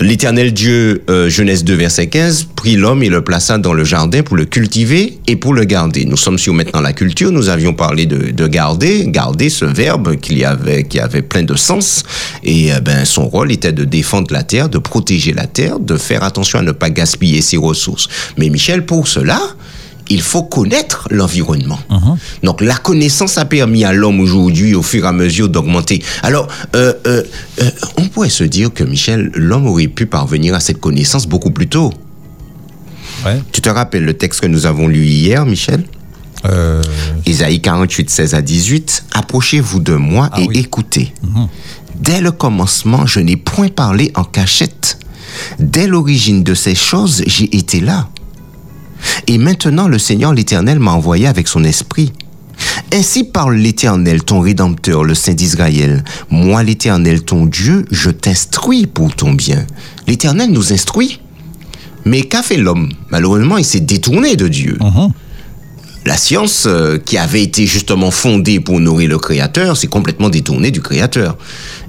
[0.00, 4.22] L'éternel Dieu, euh, Genèse 2, verset 15, prit l'homme et le plaça dans le jardin
[4.22, 6.04] pour le cultiver et pour le garder.
[6.04, 10.16] Nous sommes sur maintenant la culture, nous avions parlé de, de garder, garder ce verbe
[10.16, 12.02] qu'il y avait, qui avait plein de sens.
[12.44, 15.96] Et euh, ben, son rôle était de défendre la terre, de protéger la terre, de
[15.96, 18.08] faire attention à ne pas gaspiller ses ressources.
[18.36, 19.40] Mais Michel, pour cela,
[20.10, 21.78] il faut connaître l'environnement.
[22.42, 26.02] Donc la connaissance a permis à l'homme aujourd'hui, au fur et à mesure, d'augmenter.
[26.22, 27.22] Alors, euh, euh,
[27.62, 31.52] euh, on pourrait se dire que Michel, l'homme aurait pu parvenir à cette connaissance beaucoup
[31.52, 31.92] plus tôt.
[33.24, 33.40] Ouais.
[33.52, 35.84] Tu te rappelles le texte que nous avons lu hier, Michel?
[37.26, 39.04] Isaïe 48, 16 à 18.
[39.12, 40.58] Approchez-vous de moi Ah et oui.
[40.58, 41.12] écoutez.
[41.96, 44.98] Dès le commencement, je n'ai point parlé en cachette.
[45.58, 48.08] Dès l'origine de ces choses, j'ai été là.
[49.26, 52.12] Et maintenant, le Seigneur l'Éternel m'a envoyé avec son esprit.
[52.92, 56.04] Ainsi parle l'Éternel, ton Rédempteur, le Saint d'Israël.
[56.30, 59.66] Moi, l'Éternel, ton Dieu, je t'instruis pour ton bien.
[60.06, 61.20] L'Éternel nous instruit.
[62.04, 62.90] Mais qu'a fait l'homme?
[63.10, 64.78] Malheureusement, il s'est détourné de Dieu.
[66.06, 70.70] La science, euh, qui avait été justement fondée pour nourrir le Créateur, s'est complètement détournée
[70.70, 71.36] du Créateur.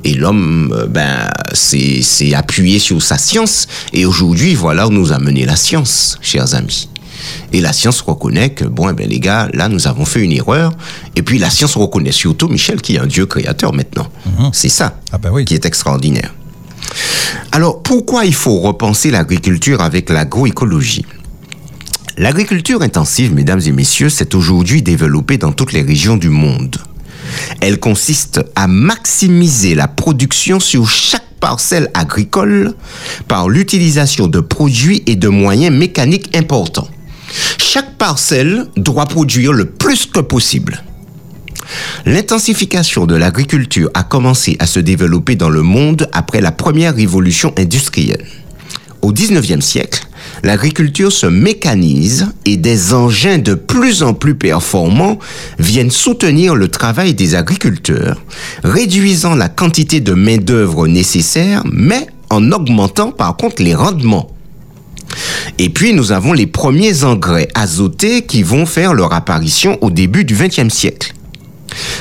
[0.03, 3.67] Et l'homme, euh, ben, s'est appuyé sur sa science.
[3.93, 6.89] Et aujourd'hui, voilà où nous a mené la science, chers amis.
[7.53, 10.31] Et la science reconnaît que, bon, eh ben, les gars, là, nous avons fait une
[10.31, 10.73] erreur.
[11.15, 14.07] Et puis, la science reconnaît surtout, Michel, qu'il y a un Dieu créateur maintenant.
[14.53, 15.45] C'est ça Ah ben oui.
[15.45, 16.33] qui est extraordinaire.
[17.51, 21.05] Alors, pourquoi il faut repenser l'agriculture avec l'agroécologie?
[22.17, 26.75] L'agriculture intensive, mesdames et messieurs, s'est aujourd'hui développée dans toutes les régions du monde.
[27.61, 32.73] Elle consiste à maximiser la production sur chaque parcelle agricole
[33.27, 36.87] par l'utilisation de produits et de moyens mécaniques importants.
[37.57, 40.83] Chaque parcelle doit produire le plus que possible.
[42.05, 47.53] L'intensification de l'agriculture a commencé à se développer dans le monde après la première révolution
[47.57, 48.25] industrielle.
[49.01, 50.05] Au 19e siècle,
[50.43, 55.17] l'agriculture se mécanise et des engins de plus en plus performants
[55.57, 58.21] viennent soutenir le travail des agriculteurs,
[58.63, 64.29] réduisant la quantité de main-d'œuvre nécessaire, mais en augmentant par contre les rendements.
[65.57, 70.25] Et puis nous avons les premiers engrais azotés qui vont faire leur apparition au début
[70.25, 71.13] du XXe siècle.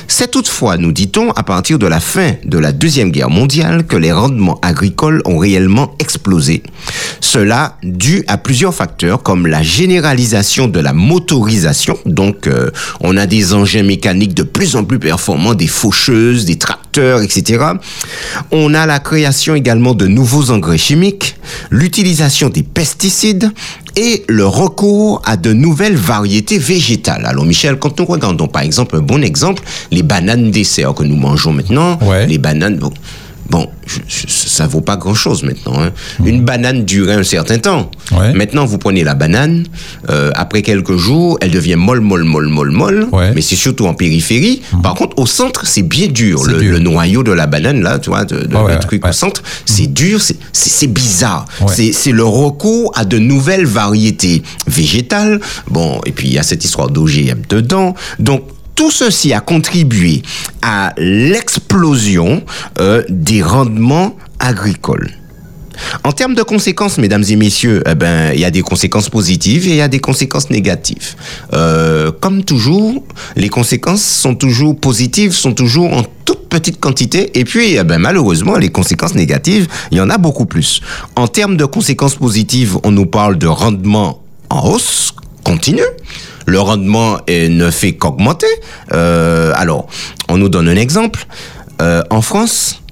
[0.09, 3.97] C'est toutefois, nous dit-on, à partir de la fin de la Deuxième Guerre mondiale que
[3.97, 6.63] les rendements agricoles ont réellement explosé.
[7.21, 12.71] Cela dû à plusieurs facteurs comme la généralisation de la motorisation, donc euh,
[13.01, 17.65] on a des engins mécaniques de plus en plus performants, des faucheuses, des tracteurs, etc.
[18.51, 21.37] On a la création également de nouveaux engrais chimiques,
[21.71, 23.51] l'utilisation des pesticides
[23.97, 27.27] et le recours à de nouvelles variétés végétales.
[27.27, 31.17] Alors Michel, quand nous regardons par exemple un bon exemple, les bananes dessert que nous
[31.17, 32.27] mangeons maintenant, Ouais.
[32.27, 32.93] les bananes, bon,
[33.51, 35.75] bon je- je- ça vaut pas grand-chose maintenant.
[35.83, 35.91] hein.
[36.25, 37.91] Une banane durait un certain temps.
[38.13, 38.33] Ouais.
[38.33, 39.67] Maintenant, vous prenez la banane,
[40.09, 43.33] euh, après quelques jours, elle devient molle, molle, molle, molle, molle, Ouais.
[43.35, 44.63] Mais c'est surtout en périphérie.
[44.83, 46.45] Par contre, au centre, c'est bien dur.
[46.45, 46.73] Le, dur.
[46.73, 49.13] le noyau de la banane, là, tu vois, de, de- Ouais, le ouais, truc au
[49.13, 51.47] centre, c'est dur, c'est- bizarre.
[51.69, 55.41] C'est le recours à de nouvelles variétés végétales.
[55.69, 57.95] Bon, et puis il y a cette histoire d'OGM dedans.
[58.19, 58.43] Donc,
[58.81, 60.23] tout ceci a contribué
[60.63, 62.43] à l'explosion
[62.79, 65.11] euh, des rendements agricoles.
[66.03, 69.69] En termes de conséquences, mesdames et messieurs, eh ben, il y a des conséquences positives
[69.69, 71.15] et il y a des conséquences négatives.
[71.53, 73.05] Euh, comme toujours,
[73.37, 77.39] les conséquences sont toujours positives, sont toujours en toute petite quantité.
[77.39, 80.81] Et puis, eh ben, malheureusement, les conséquences négatives, il y en a beaucoup plus.
[81.17, 85.13] En termes de conséquences positives, on nous parle de rendement en hausse
[85.45, 85.83] continue.
[86.47, 88.47] Le rendement ne fait qu'augmenter.
[88.93, 89.87] Euh, alors,
[90.29, 91.27] on nous donne un exemple.
[91.81, 92.83] Euh, en France,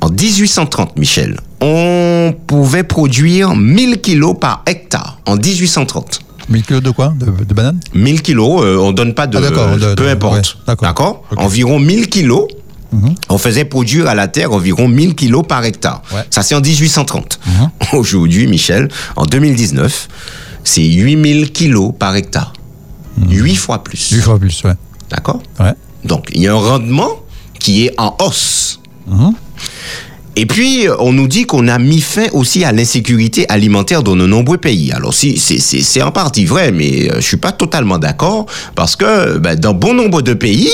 [0.00, 6.20] en 1830, Michel, on pouvait produire 1000 kilos par hectare en 1830.
[6.48, 7.12] 1000 kilos de quoi?
[7.18, 7.80] De, de bananes?
[7.94, 9.38] 1000 kilos, euh, on donne pas de...
[9.38, 10.58] Ah, de- peu importe.
[10.68, 11.24] ouais, d'accord.
[11.36, 12.46] Environ 1000 kilos.
[13.28, 16.02] On faisait produire à la terre environ 1000 kilos par hectare.
[16.14, 16.22] Ouais.
[16.30, 17.38] Ça, c'est en 1830.
[17.92, 20.08] Aujourd'hui, Michel, en 2019,
[20.66, 22.52] c'est 8000 kilos par hectare.
[23.28, 24.10] 8 fois plus.
[24.10, 24.74] 8 fois plus, ouais.
[25.08, 25.40] D'accord?
[25.60, 25.72] Ouais.
[26.04, 27.08] Donc, il y a un rendement
[27.58, 28.80] qui est en hausse.
[29.06, 29.32] Mhm.
[30.38, 34.26] Et puis, on nous dit qu'on a mis fin aussi à l'insécurité alimentaire dans de
[34.26, 34.92] nombreux pays.
[34.92, 38.44] Alors, si, c'est, en partie vrai, mais euh, je suis pas totalement d'accord
[38.74, 40.68] parce que ben, dans bon nombre de pays,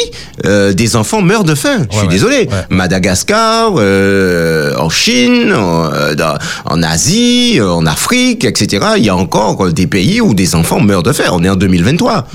[0.46, 1.86] euh, des enfants meurent de faim.
[1.90, 2.36] Je suis ouais, désolé.
[2.50, 2.66] ouais.
[2.70, 8.84] Madagascar, euh, en Chine, en, euh, dans- en Asie, euh, en Afrique, etc.
[8.96, 11.24] Il y a encore des pays où des enfants meurent de faim.
[11.32, 12.26] On est en 2023.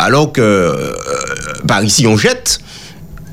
[0.00, 0.92] Alors que euh,
[1.66, 2.60] par ici on jette,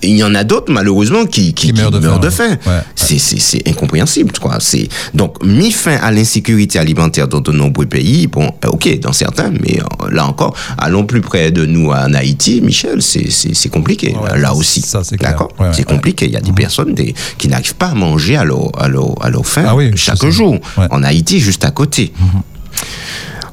[0.09, 2.57] il y en a d'autres malheureusement qui, qui, Qui meurent de faim, faim.
[2.65, 2.73] ouais.
[2.75, 2.81] Ouais.
[2.95, 4.57] C'est, incompréhensible, quoi.
[4.59, 8.27] C'est donc mis fin à l'insécurité alimentaire dans de nombreux pays.
[8.27, 12.13] Bon, euh, ok, dans certains, mais euh, là encore, allons plus près de nous en
[12.13, 14.15] Haïti, Michel, c'est, compliqué.
[14.15, 14.83] Ouais, là aussi,
[15.19, 15.49] d'accord?
[15.71, 16.25] C'est compliqué.
[16.25, 19.23] Il y a des personnes des, qui n'arrivent pas à manger à leur, à leur,
[19.23, 20.59] à leur faim Ah oui, chaque jour.
[20.77, 22.11] En Haïti, juste à côté.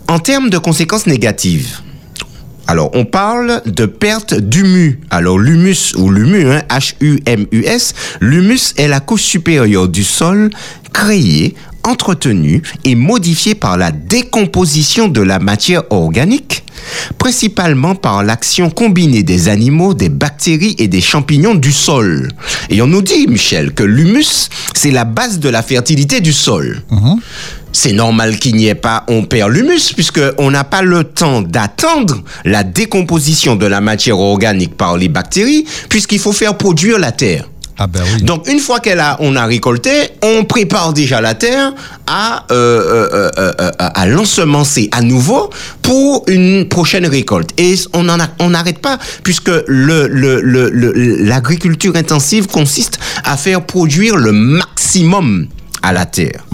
[0.09, 1.81] En termes de conséquences négatives,
[2.67, 5.01] alors, on parle de perte d'humus.
[5.11, 10.51] Alors, l'humus ou l'humus, hein, H-U-M-U-S, l'humus est la couche supérieure du sol
[10.93, 16.65] créée, entretenue et modifiée par la décomposition de la matière organique,
[17.19, 22.29] principalement par l'action combinée des animaux, des bactéries et des champignons du sol.
[22.71, 26.83] Et on nous dit, Michel, que l'humus, c'est la base de la fertilité du sol
[27.73, 32.23] c'est normal qu'il n'y ait pas, on perd l'humus, puisqu'on n'a pas le temps d'attendre
[32.45, 37.49] la décomposition de la matière organique par les bactéries, puisqu'il faut faire produire la terre.
[37.79, 38.23] Ah ben oui.
[38.23, 39.91] Donc une fois qu'elle a, on a récolté,
[40.23, 41.73] on prépare déjà la terre
[42.07, 45.49] à euh, euh, euh, à l'ensemencer à nouveau
[45.81, 47.51] pour une prochaine récolte.
[47.57, 50.93] Et on en a, on n'arrête pas puisque le le- le- le-
[51.25, 55.47] l'agriculture intensive consiste à faire produire le maximum
[55.83, 56.45] à la terre.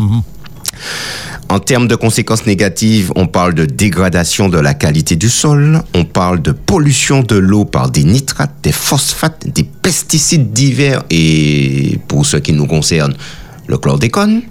[1.50, 6.04] En termes de conséquences négatives, on parle de dégradation de la qualité du sol, on
[6.04, 12.26] parle de pollution de l'eau par des nitrates, des phosphates, des pesticides divers et, pour
[12.26, 13.14] ce qui nous concerne,
[13.66, 14.42] le chlordécone.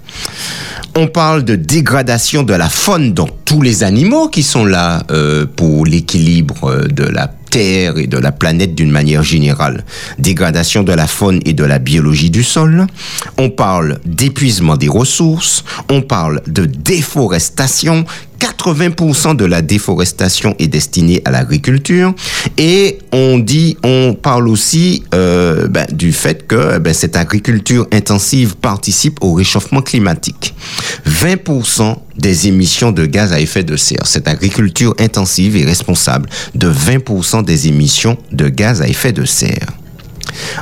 [0.96, 5.46] On parle de dégradation de la faune, donc tous les animaux qui sont là euh,
[5.46, 9.84] pour l'équilibre euh, de la Terre et de la planète d'une manière générale.
[10.18, 12.86] Dégradation de la faune et de la biologie du sol.
[13.36, 15.64] On parle d'épuisement des ressources.
[15.88, 18.04] On parle de déforestation,
[18.38, 22.14] 80% de la déforestation est destinée à l'agriculture
[22.56, 28.56] et on dit, on parle aussi euh, ben, du fait que ben, cette agriculture intensive
[28.56, 30.54] participe au réchauffement climatique.
[31.06, 34.06] 20% des émissions de gaz à effet de serre.
[34.06, 39.68] Cette agriculture intensive est responsable de 20% des émissions de gaz à effet de serre.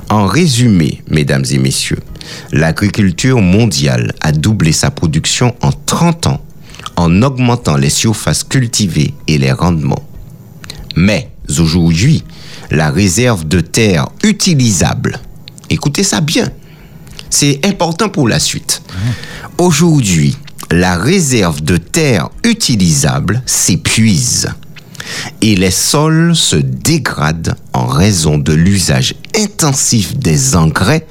[0.08, 1.98] En résumé, mesdames et messieurs,
[2.52, 6.45] l'agriculture mondiale a doublé sa production en 30 ans
[6.96, 10.04] en augmentant les surfaces cultivées et les rendements.
[10.96, 12.24] Mais aujourd'hui,
[12.70, 15.20] la réserve de terre utilisable,
[15.70, 16.50] écoutez ça bien,
[17.30, 18.82] c'est important pour la suite.
[19.58, 20.36] Aujourd'hui,
[20.70, 24.48] la réserve de terre utilisable s'épuise
[25.40, 31.06] et les sols se dégradent en raison de l'usage intensif des engrais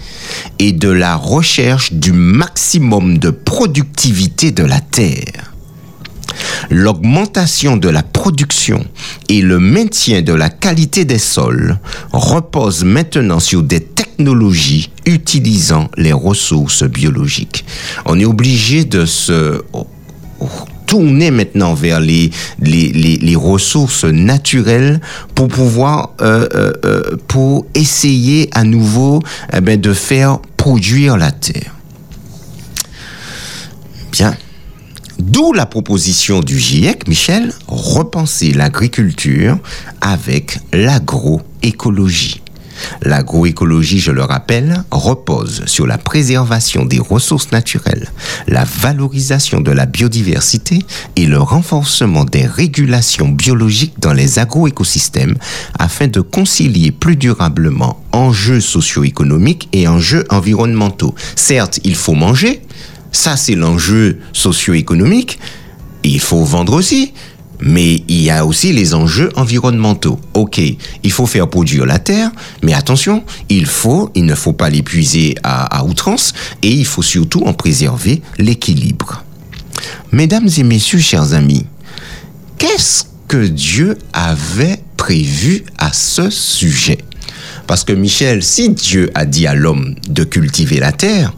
[0.59, 5.54] et de la recherche du maximum de productivité de la terre.
[6.69, 8.85] L'augmentation de la production
[9.29, 11.77] et le maintien de la qualité des sols
[12.11, 17.65] reposent maintenant sur des technologies utilisant les ressources biologiques.
[18.05, 19.61] On est obligé de se
[20.85, 22.31] tourner maintenant vers les,
[23.35, 25.01] ressources naturelles
[25.33, 29.21] pour pouvoir, euh, euh, euh, essayer à nouveau
[29.53, 31.75] eh ben, de faire produire la terre.
[34.11, 34.35] Bien.
[35.19, 39.57] D'où la proposition du GIEC, Michel, repenser l'agriculture
[40.01, 42.41] avec l'agroécologie.
[43.01, 48.09] L'agroécologie, je le rappelle, repose sur la préservation des ressources naturelles,
[48.47, 50.79] la valorisation de la biodiversité
[51.15, 55.35] et le renforcement des régulations biologiques dans les agroécosystèmes
[55.79, 61.15] afin de concilier plus durablement enjeux socio-économiques et enjeux environnementaux.
[61.35, 62.61] Certes, il faut manger,
[63.15, 65.39] ça c'est l'enjeu socio-économique,
[66.03, 67.13] il faut vendre aussi,
[67.61, 70.19] mais il y a aussi les enjeux environnementaux.
[70.33, 70.59] Ok,
[71.03, 75.35] il faut faire produire la terre, mais attention, il faut, il ne faut pas l'épuiser
[75.43, 79.23] à, outrance, et il faut surtout en préserver l'équilibre.
[80.11, 81.65] Mesdames et messieurs, chers amis,
[82.57, 86.97] qu'est-ce que Dieu avait prévu à ce sujet?
[87.65, 91.33] Parce que Michel, si Dieu a dit à l'homme de cultiver la terre,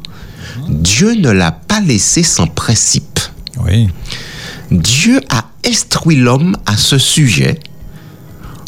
[0.68, 3.20] Dieu ne l'a pas laissé sans principe.
[3.66, 3.88] Oui.
[4.72, 7.60] Dieu a instruit l'homme à ce sujet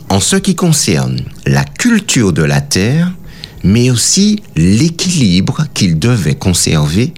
[0.09, 3.11] en ce qui concerne la culture de la terre,
[3.63, 7.13] mais aussi l'équilibre qu'il devait conserver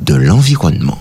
[0.00, 0.98] de l'environnement.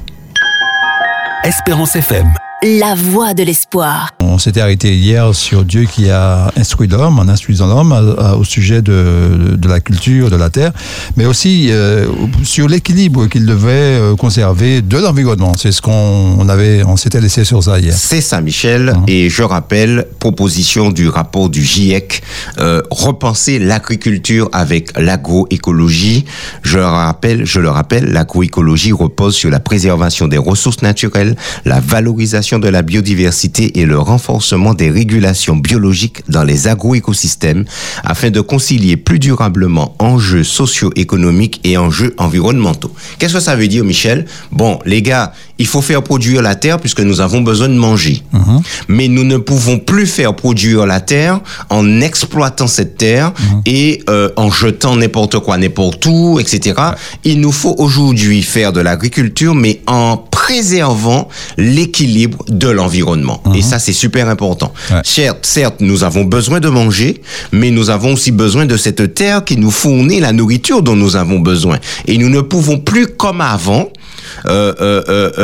[1.44, 2.32] Espérance FM
[2.64, 4.12] la voix de l'espoir.
[4.20, 7.92] On s'était arrêté hier sur Dieu qui a instruit l'homme, en instruisant l'homme
[8.38, 10.72] au sujet de, de, la culture, de la terre,
[11.18, 12.08] mais aussi euh,
[12.44, 15.54] sur l'équilibre qu'il devait euh, conserver de l'environnement.
[15.58, 17.94] C'est ce qu'on avait, on s'était laissé sur ça hier.
[17.96, 18.94] C'est ça, Michel.
[18.94, 19.06] Mmh.
[19.08, 22.22] Et je rappelle, proposition du rapport du GIEC,
[22.60, 26.26] euh, repenser l'agriculture avec l'agroécologie.
[26.62, 32.51] Je rappelle, je le rappelle, l'agroécologie repose sur la préservation des ressources naturelles, la valorisation
[32.60, 37.66] de la biodiversité et le renforcement des régulations biologiques dans les agroécosystèmes
[38.04, 42.94] afin de concilier plus durablement enjeux socio-économiques et enjeux environnementaux.
[43.20, 44.26] Qu'est-ce que ça veut dire, Michel?
[44.52, 48.24] Bon, les gars, il faut faire produire la terre puisque nous avons besoin de manger.
[48.34, 48.62] Mhm.
[48.88, 53.62] Mais nous ne pouvons plus faire produire la terre en exploitant cette terre mhm.
[53.68, 56.82] et euh, en jetant n'importe quoi, n'importe où, etc.
[57.24, 63.44] Il nous faut aujourd'hui faire de l'agriculture, mais en préservant l'équilibre de l'environnement.
[63.54, 63.62] Et mhm.
[63.62, 64.74] ça, c'est super important.
[65.04, 67.22] Certes, certes, nous avons besoin de manger,
[67.52, 71.16] mais nous avons aussi besoin de cette terre qui nous fournit la nourriture dont nous
[71.16, 71.78] avons besoin.
[72.08, 73.90] Et nous ne pouvons plus, comme avant,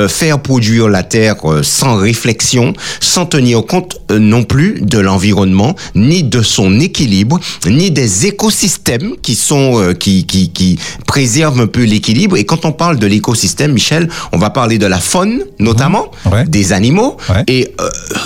[0.08, 6.42] faire produire la terre sans réflexion, sans tenir compte non plus de l'environnement, ni de
[6.42, 12.38] son équilibre, ni des écosystèmes qui sont qui, qui, qui préservent un peu l'équilibre.
[12.38, 16.44] Et quand on parle de l'écosystème, Michel, on va parler de la faune notamment, mmh.
[16.48, 17.74] des animaux, et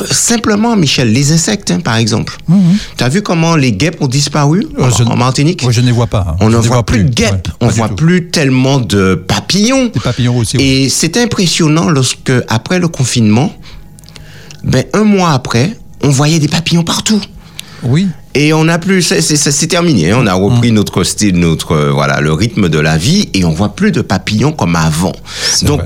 [0.09, 2.37] simplement, Michel, les insectes, hein, par exemple.
[2.47, 2.55] Mmh.
[2.97, 5.65] Tu as vu comment les guêpes ont disparu en, Martinique?
[5.69, 6.35] Je ne les vois pas.
[6.39, 9.87] On ne voit plus de guêpes, on voit plus tellement de papillons.
[9.87, 10.57] Des papillons aussi.
[10.57, 13.53] Et c'est impressionnant lorsque, après le confinement,
[14.63, 17.21] ben, un mois après, on voyait des papillons partout.
[17.83, 18.07] Oui.
[18.33, 20.11] Et on a plus, c'est terminé.
[20.11, 20.19] Hein.
[20.21, 20.75] On a repris mm.
[20.75, 24.53] notre style, notre voilà, le rythme de la vie, et on voit plus de papillons
[24.53, 25.13] comme avant.
[25.63, 25.81] Donc,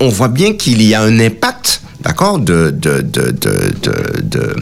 [0.00, 4.56] on voit bien qu'il y a un impact d'accord, de de de de de de,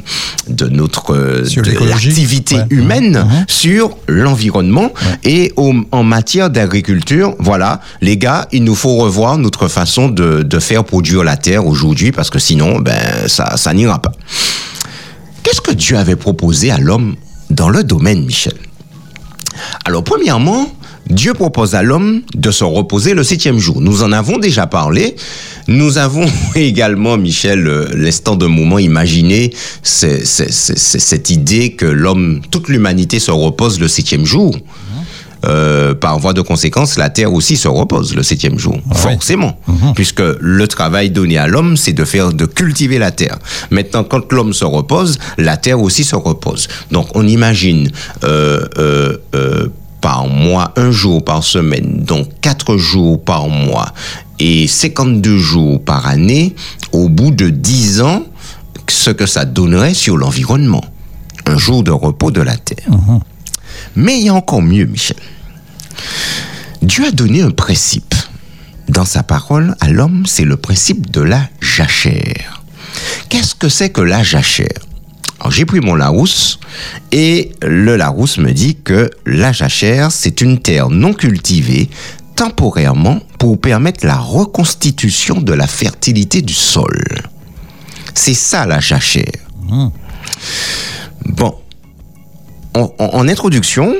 [0.48, 2.07] de notre Sur de l'écologie.
[2.09, 2.66] l'activité Ouais.
[2.70, 3.44] humaine Mhm.
[3.46, 7.37] sur l'environnement et au- en matière d'agriculture.
[7.38, 11.64] Voilà, les gars, il nous faut revoir notre façon de de faire produire la terre
[11.66, 14.12] aujourd'hui parce que sinon, ben ça ça n'ira pas.
[15.44, 17.14] Qu'est-ce que Dieu avait proposé à l'homme
[17.51, 18.55] dans le domaine, Michel?
[19.85, 20.71] Alors, premièrement,
[21.11, 23.81] Dieu propose à l'homme de se reposer le septième jour.
[23.81, 25.17] Nous en avons déjà parlé.
[25.67, 29.52] Nous avons également, Michel, euh, l'instant de moment, imaginé
[29.83, 34.54] ce- ce- ce- ce- cette idée que l'homme, toute l'humanité se repose le septième jour.
[35.46, 39.56] Euh, par voie de conséquence, la terre aussi se repose le septième jour, Ah forcément,
[39.94, 43.38] puisque le travail donné à l'homme, c'est de faire, de cultiver la terre.
[43.71, 46.67] Maintenant, quand l'homme se repose, la terre aussi se repose.
[46.90, 47.88] Donc, on imagine
[48.25, 49.69] euh, euh, euh,
[50.09, 53.92] par mois, un jour par semaine, donc quatre jours par mois
[54.38, 56.56] et 52 jours par année,
[56.92, 58.23] au bout de 10 ans,
[58.88, 60.83] ce que ça donnerait sur l'environnement.
[61.44, 62.88] Un jour de repos de la terre.
[63.96, 65.19] Mais il y a encore mieux, Michel.
[66.81, 68.15] Dieu a donné un principe.
[68.88, 72.63] Dans sa parole à l'homme, c'est le principe de la jachère.
[73.29, 74.88] Qu'est-ce que c'est que la jachère?
[75.41, 76.59] Alors j'ai pris mon Larousse
[77.13, 81.89] et le Larousse me dit que la jachère, c'est une terre non cultivée
[82.35, 87.05] temporairement pour permettre la reconstitution de la fertilité du sol.
[88.15, 89.31] C'est ça la jachère.
[91.25, 91.55] Bon,
[92.75, 93.95] en, en- en introduction,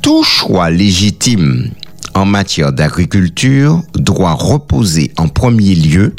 [0.00, 1.70] tout choix légitime
[2.14, 6.14] en matière d'agriculture doit reposer en premier lieu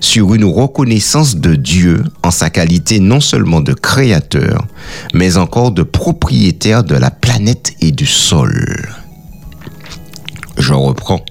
[0.00, 4.66] sur une reconnaissance de Dieu en sa qualité non seulement de créateur,
[5.12, 8.88] mais encore de propriétaire de la planète et du sol.
[10.58, 11.24] Je reprends.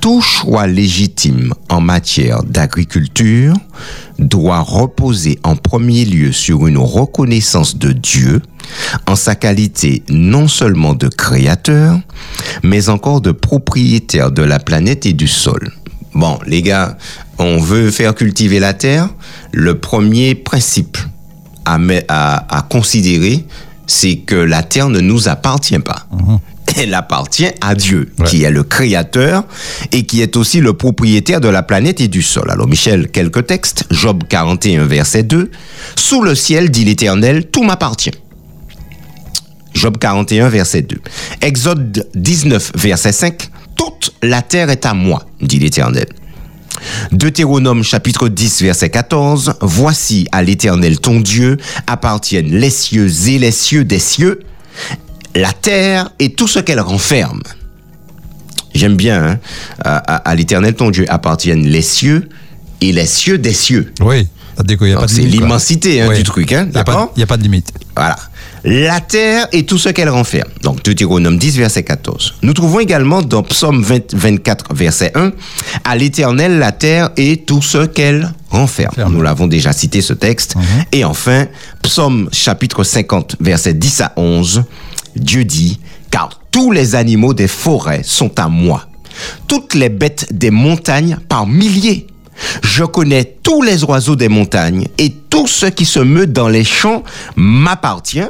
[0.00, 3.54] Tout choix légitime en matière d'agriculture
[4.18, 8.40] doit reposer en premier lieu sur une reconnaissance de Dieu
[9.06, 12.00] en sa qualité non seulement de créateur,
[12.62, 15.70] mais encore de propriétaire de la planète et du sol.
[16.14, 16.96] Bon, les gars,
[17.38, 19.08] on veut faire cultiver la terre.
[19.52, 20.98] Le premier principe
[21.64, 23.44] à, me- à, à considérer,
[23.86, 26.06] c'est que la terre ne nous appartient pas.
[26.76, 28.26] Elle appartient à Dieu, Ouais.
[28.26, 29.42] qui est le créateur
[29.90, 32.48] et qui est aussi le propriétaire de la planète et du sol.
[32.50, 33.84] Alors Michel, quelques textes.
[33.90, 35.50] Job 41, verset 2.
[35.96, 38.12] Sous le ciel, dit l'Éternel, tout m'appartient.
[39.74, 41.00] Job 41, verset 2.
[41.42, 43.50] Exode 19, verset 5.
[43.80, 46.06] Toute la terre est à moi, dit l'Éternel.
[47.12, 49.54] Deutéronome chapitre 10 verset 14.
[49.62, 51.56] Voici à l'Éternel ton Dieu
[51.86, 54.40] appartiennent les cieux et les cieux des cieux,
[55.34, 57.40] la terre et tout ce qu'elle renferme.
[58.74, 59.38] J'aime bien, hein?
[59.82, 62.28] à, à- à l'Éternel ton Dieu appartiennent les cieux
[62.82, 63.94] et les cieux des cieux.
[64.02, 64.28] Oui,
[64.58, 67.12] n'y C'est l'immensité hein, du truc, hein, Il n'y a, pas- d'accord?
[67.16, 67.72] il y a pas de limite.
[67.96, 68.16] voilà.
[68.64, 70.50] La terre et tout ce qu'elle renferme.
[70.62, 72.34] Donc, Deutéronome 10, verset 14.
[72.42, 75.32] Nous trouvons également dans Psaume 20 24, verset 1,
[75.84, 78.94] à l'éternel la terre et tout ce qu'elle renferme.
[78.94, 79.14] Ferme.
[79.14, 80.56] Nous l'avons déjà cité ce texte.
[80.92, 81.46] Et enfin,
[81.82, 84.64] Psaume chapitre 50, verset 10 à 11,
[85.16, 85.80] Dieu dit,
[86.10, 88.86] car tous les animaux des forêts sont à moi.
[89.48, 92.06] Toutes les bêtes des montagnes par milliers.
[92.62, 96.64] Je connais tous les oiseaux des montagnes et tout ce qui se meut dans les
[96.64, 97.02] champs
[97.36, 98.26] m'appartient,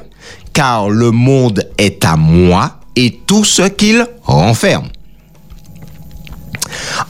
[0.52, 4.88] car le monde est à moi et tout ce qu'il renferme.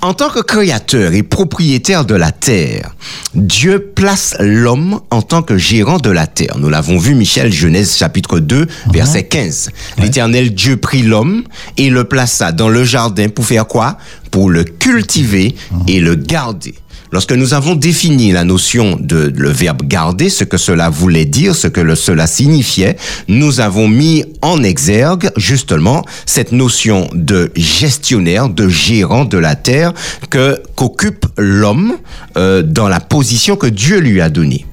[0.03, 2.95] En tant que créateur et propriétaire de la terre,
[3.34, 6.57] Dieu place l'homme en tant que gérant de la terre.
[6.59, 9.70] Nous l'avons vu, Michel, Genèse chapitre 2, verset 15.
[9.99, 11.45] L'éternel Dieu prit l'homme
[11.76, 13.99] et le plaça dans le jardin pour faire quoi?
[14.30, 15.55] Pour le cultiver
[15.88, 16.74] et le garder.
[17.12, 21.56] Lorsque nous avons défini la notion de le verbe garder, ce que cela voulait dire,
[21.56, 22.96] ce que cela signifiait,
[23.26, 29.92] nous avons mis en exergue justement cette notion de gestionnaire, de gérant de la terre
[30.30, 31.96] que qu'occupe l'homme
[32.36, 34.66] euh, dans la position que Dieu lui a donnée.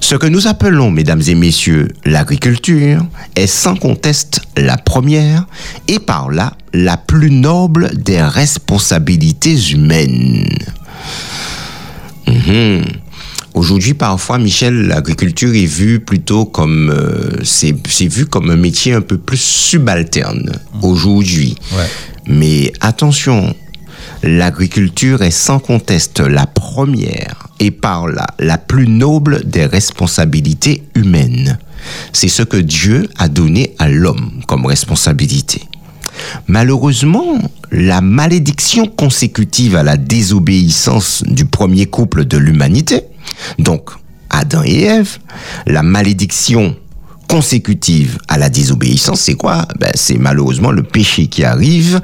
[0.00, 3.04] Ce que nous appelons, mesdames et messieurs, l'agriculture
[3.36, 5.46] est sans conteste la première
[5.88, 10.48] et par là la plus noble des responsabilités humaines.
[12.50, 12.84] Mhm.
[13.54, 17.74] Aujourd'hui, parfois, Michel, l'agriculture est vue plutôt comme euh, c'est
[18.06, 21.56] vu comme un métier un peu plus subalterne aujourd'hui.
[21.72, 21.86] Ouais.
[22.26, 23.54] Mais attention,
[24.22, 31.58] l'agriculture est sans conteste la première et par là la plus noble des responsabilités humaines.
[32.12, 35.62] C'est ce que Dieu a donné à l'homme comme responsabilité.
[36.46, 37.38] Malheureusement,
[37.70, 43.02] la malédiction consécutive à la désobéissance du premier couple de l'humanité,
[43.58, 43.90] donc
[44.30, 45.18] Adam et Ève,
[45.66, 46.76] la malédiction
[47.28, 49.66] consécutive à la désobéissance, c'est quoi?
[49.78, 52.00] Ben, C'est malheureusement le péché qui arrive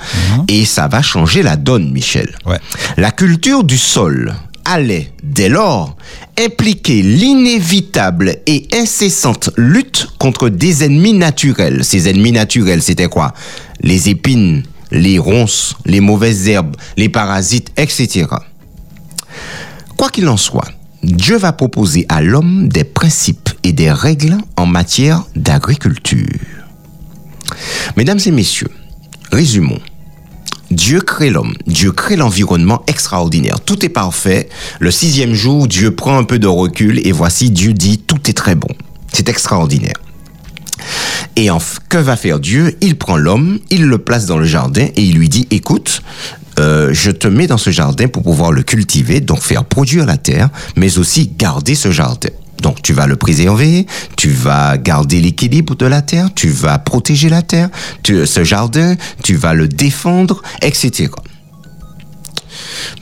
[0.46, 2.36] et ça va changer la donne, Michel.
[2.46, 2.60] Ouais.
[2.96, 5.96] La culture du sol allait, dès lors,
[6.38, 11.84] impliquer l'inévitable et incessante lutte contre des ennemis naturels.
[11.84, 13.32] Ces ennemis naturels, c'était quoi?
[13.80, 18.26] Les épines, les ronces, les mauvaises herbes, les parasites, etc.
[19.96, 20.68] Quoi qu'il en soit,
[21.02, 26.40] Dieu va proposer à l'homme des principes et des règles en matière d'agriculture.
[27.96, 28.70] Mesdames et messieurs,
[29.30, 29.80] résumons.
[30.70, 33.60] Dieu crée l'homme, Dieu crée l'environnement extraordinaire.
[33.60, 34.48] Tout est parfait.
[34.80, 38.32] Le sixième jour, Dieu prend un peu de recul et voici Dieu dit tout est
[38.34, 38.68] très bon.
[39.12, 39.94] C'est extraordinaire.
[41.36, 41.58] Et en,
[41.88, 42.76] que va faire Dieu?
[42.80, 46.02] Il prend l'homme, il le place dans le jardin et il lui dit, écoute,
[46.58, 50.16] euh, je te mets dans ce jardin pour pouvoir le cultiver, donc faire produire la
[50.16, 52.30] terre, mais aussi garder ce jardin.
[52.62, 57.28] Donc tu vas le préserver, tu vas garder l'équilibre de la terre, tu vas protéger
[57.28, 57.68] la terre,
[58.02, 61.10] tu, ce jardin, tu vas le défendre, etc.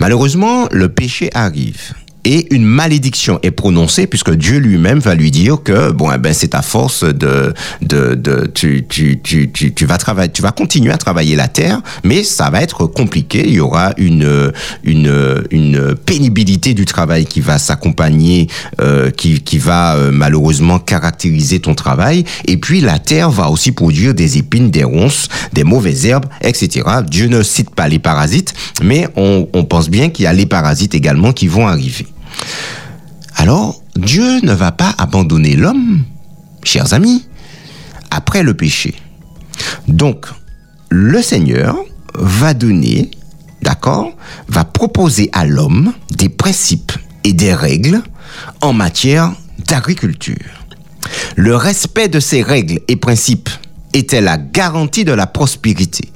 [0.01, 1.95] Malheureusement, le péché arrive
[2.25, 6.33] et une malédiction est prononcée puisque Dieu lui-même va lui dire que bon eh ben
[6.33, 7.53] c'est à force de
[7.83, 11.49] de, de tu, tu, tu, tu, tu vas travailler tu vas continuer à travailler la
[11.49, 13.45] terre mais ça va être compliqué.
[13.47, 14.53] Il y aura une
[14.83, 18.49] une une pénibilité du travail qui va s'accompagner
[18.81, 22.25] euh, qui qui va euh, malheureusement caractériser ton travail.
[22.47, 26.87] Et puis la terre va aussi produire des épines des ronces des mauvaises herbes etc
[27.07, 30.47] Dieu ne cite pas les parasites mais on, on pense bien qu'il y a les
[30.47, 32.07] parasites également qui vont arriver
[33.37, 36.05] alors, Dieu ne va pas abandonner l'homme,
[36.63, 37.27] chers amis,
[38.11, 38.95] après le péché.
[39.89, 40.27] Donc,
[40.89, 41.77] le Seigneur
[42.15, 43.11] va donner,
[43.61, 44.13] d'accord,
[44.49, 46.93] va proposer à l'homme des principes
[47.25, 48.03] et des règles
[48.61, 49.33] en matière
[49.69, 50.65] d'agriculture.
[51.37, 53.51] Le respect de ces règles et principes
[53.93, 56.11] était la garantie de la prospérité?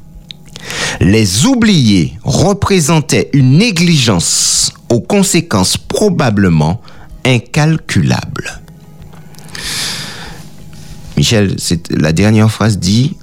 [1.01, 6.81] Les oubliés représentaient une négligence aux conséquences probablement
[7.25, 8.61] incalculables.
[11.17, 11.57] Michel,
[11.91, 13.17] la dernière phrase dit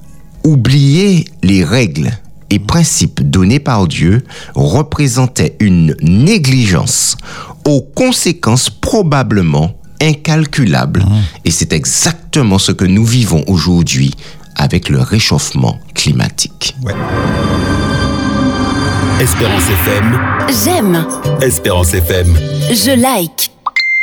[0.44, 2.12] oublier les règles
[2.50, 7.18] et principes donnés par Dieu représentaient une négligence
[7.66, 11.06] aux conséquences probablement incalculables.
[11.46, 14.14] Et c'est exactement ce que nous vivons aujourd'hui
[14.56, 16.76] avec le réchauffement climatique.
[16.84, 16.94] Ouais.
[19.20, 20.20] Espérance FM,
[20.64, 21.06] J'aime,
[21.42, 22.36] Espérance FM.
[22.70, 23.55] je like.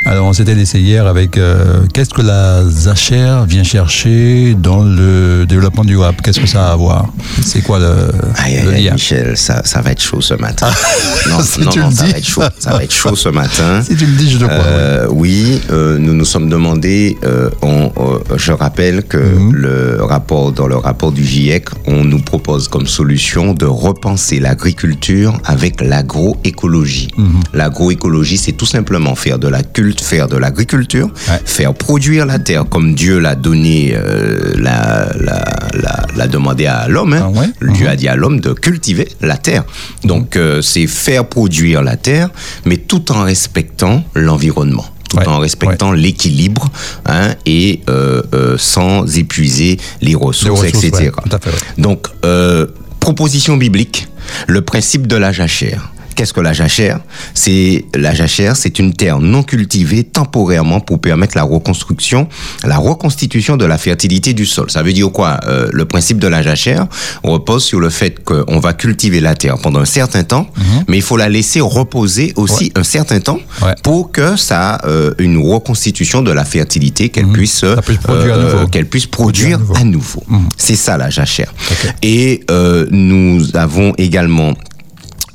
[0.05, 5.45] Alors, on s'était laissé hier avec euh, qu'est-ce que la Zacher vient chercher dans le
[5.47, 6.21] développement du rap?
[6.21, 7.07] Qu'est-ce que ça a à voir?
[7.41, 10.69] C'est quoi le, Aïe, le aïe, Michel, ça, ça va être chaud ce matin.
[11.29, 12.11] non, Si non, tu non, le ça dis.
[12.11, 12.41] va être chaud.
[12.59, 13.81] Ça va être chaud ce matin.
[13.81, 14.53] Si tu le dis, je te crois.
[14.65, 17.89] Euh, oui, euh, nous nous sommes demandé, euh, on,
[18.35, 19.53] je rappelle que Mhm.
[19.53, 25.39] le rapport, dans le rapport du GIEC, on nous propose comme solution de repenser l'agriculture
[25.45, 27.07] avec l'agroécologie.
[27.17, 27.39] Mhm.
[27.53, 31.39] L'agroécologie, c'est tout simplement faire de la culte, faire de l'agriculture, Ouais.
[31.45, 36.87] faire produire la terre comme Dieu l'a donné, euh, l'a, l'a, l'a, l'a demandé à
[36.87, 37.13] l'homme.
[37.13, 37.21] hein.
[37.35, 39.63] Ah ouais Dieu a dit à l'homme de cultiver la terre.
[40.03, 42.29] Donc, euh, c'est faire produire la terre,
[42.65, 46.71] mais tout en respectant l'environnement tout Ouais, en respectant l'équilibre
[47.05, 51.11] hein, et euh, euh, sans épuiser les ressources, Les ressources, etc.
[51.31, 51.81] ouais, fait.
[51.81, 52.65] Donc, euh,
[52.99, 54.07] proposition biblique,
[54.47, 55.91] le principe de la jachère.
[56.15, 56.99] Qu'est-ce que la jachère?
[57.33, 62.27] C'est la jachère, c'est une terre non cultivée temporairement pour permettre la reconstruction,
[62.63, 64.69] la reconstitution de la fertilité du sol.
[64.69, 65.39] Ça veut dire quoi?
[65.47, 66.87] Euh, Le principe de la jachère
[67.23, 70.47] repose sur le fait qu'on va cultiver la terre pendant un certain temps,
[70.87, 73.67] mais il faut la laisser reposer aussi un certain temps Mhm.
[73.67, 73.75] Ouais.
[73.83, 77.81] pour que ça euh, une reconstitution de la fertilité qu'elle puisse Mhm.
[77.81, 78.67] Puisse produire à euh, nouveau.
[78.67, 80.23] qu'elle puisse produire à nouveau.
[80.27, 80.49] Mhm.
[80.57, 81.53] C'est ça la jachère.
[82.01, 84.53] Et euh, nous avons également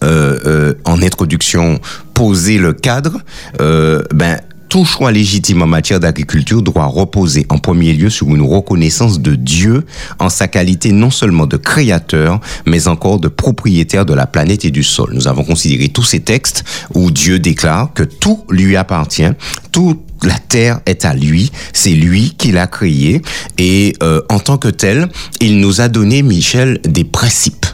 [0.02, 1.80] en introduction
[2.18, 3.20] posé le cadre.
[3.60, 8.42] Euh, ben tout choix légitime en matière d'agriculture doit reposer en premier lieu sur une
[8.42, 9.86] reconnaissance de Dieu
[10.18, 14.72] en sa qualité non seulement de créateur, mais encore de propriétaire de la planète et
[14.72, 15.10] du sol.
[15.14, 19.30] Nous avons considéré tous ces textes où Dieu déclare que tout lui appartient,
[19.72, 23.22] tout la terre est à lui, c'est lui qui l'a créée
[23.58, 25.08] et euh, en tant que tel,
[25.40, 27.66] il nous a donné Michel des principes,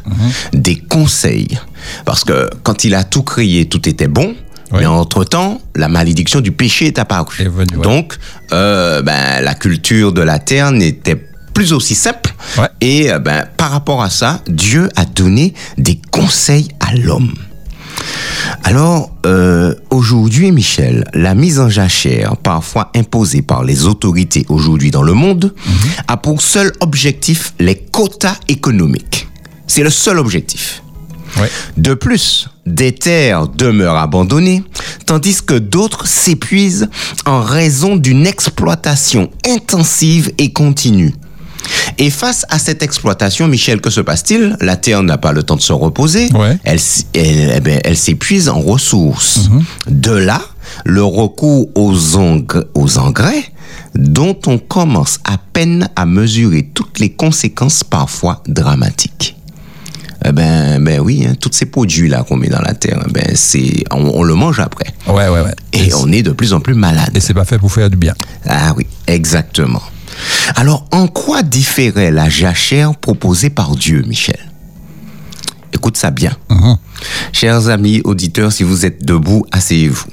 [0.53, 1.59] des conseils
[2.05, 4.35] parce que quand il a tout créé, tout était bon.
[4.73, 4.81] Oui.
[4.81, 7.43] Mais entre-temps, la malédiction du péché est apparue.
[7.43, 7.83] Est venue, ouais.
[7.83, 8.17] Donc,
[8.53, 11.17] euh, ben, la culture de la terre n'était
[11.53, 12.35] plus aussi simple.
[12.59, 12.69] Ouais.
[12.81, 17.35] Et euh, ben, par rapport à ça, Dieu a donné des conseils à l'homme.
[18.65, 25.03] Alors, euh, aujourd'hui, Michel, la mise en jachère, parfois imposée par les autorités aujourd'hui dans
[25.03, 25.55] le monde,
[26.09, 29.29] a pour seul objectif les quotas économiques.
[29.67, 30.83] C'est le seul objectif.
[31.41, 31.51] Ouais.
[31.77, 34.63] De plus, des terres demeurent abandonnées,
[35.07, 36.89] tandis que d'autres s'épuisent
[37.27, 41.13] en raison d'une exploitation intensive et continue.
[41.99, 44.57] Et face à cette exploitation, Michel, que se passe-t-il?
[44.61, 46.29] La terre n'a pas le temps de se reposer.
[46.35, 46.59] Ouais.
[46.65, 49.49] Elle, s- elle, eh ben, elle s'épuise en ressources.
[49.89, 50.43] De là,
[50.85, 53.45] le recours aux engrais
[53.95, 59.37] dont on commence à peine à mesurer toutes les conséquences parfois dramatiques.
[60.27, 63.33] Eh ben, ben oui, hein, tous ces produits-là qu'on met dans la terre, eh ben
[63.35, 64.87] c'est, on, on le mange après.
[65.07, 65.55] Ouais, ouais, ouais.
[65.73, 67.11] Et on est de plus en plus malade.
[67.15, 68.15] Et c'est pas fait pour faire du bien.
[68.47, 69.83] Ah oui, exactement.
[70.57, 74.39] Alors, en quoi différait la jachère proposée par Dieu, Michel?
[75.73, 76.37] Écoute ça bien.
[77.33, 80.07] Chers amis auditeurs, si vous êtes debout, asseyez-vous.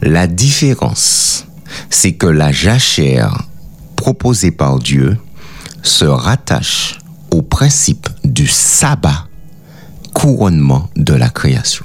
[0.00, 1.46] La différence,
[1.90, 3.42] c'est que la jachère
[3.94, 5.18] proposée par Dieu
[5.82, 6.98] se rattache
[7.34, 9.26] au principe du sabbat,
[10.12, 11.84] couronnement de la création.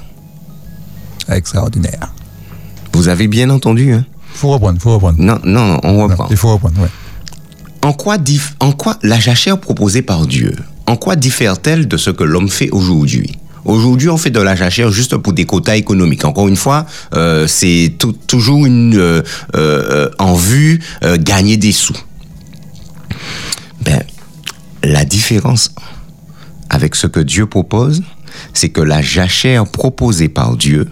[1.28, 2.14] Extraordinaire.
[2.93, 4.06] Vous avez bien entendu, hein?
[4.34, 5.18] Faut reprendre, faut reprendre.
[5.20, 6.28] Non, non, non, on reprend.
[6.30, 6.89] il faut reprendre, ouais.
[7.84, 12.12] En quoi, dif- en quoi la jachère proposée par Dieu, en quoi diffère-t-elle de ce
[12.12, 13.38] que l'homme fait aujourd'hui?
[13.66, 16.26] Aujourd'hui, on fait de la jachère juste pour des quotas économiques.
[16.26, 16.86] Encore une fois,
[17.16, 19.22] euh, c'est tou- toujours une euh,
[19.56, 21.97] euh, en vue euh, gagner des sous.
[23.82, 24.04] Ben,
[24.84, 25.73] la différence
[26.69, 28.03] avec ce que Dieu propose,
[28.53, 30.89] c'est que la jachère proposée par Dieu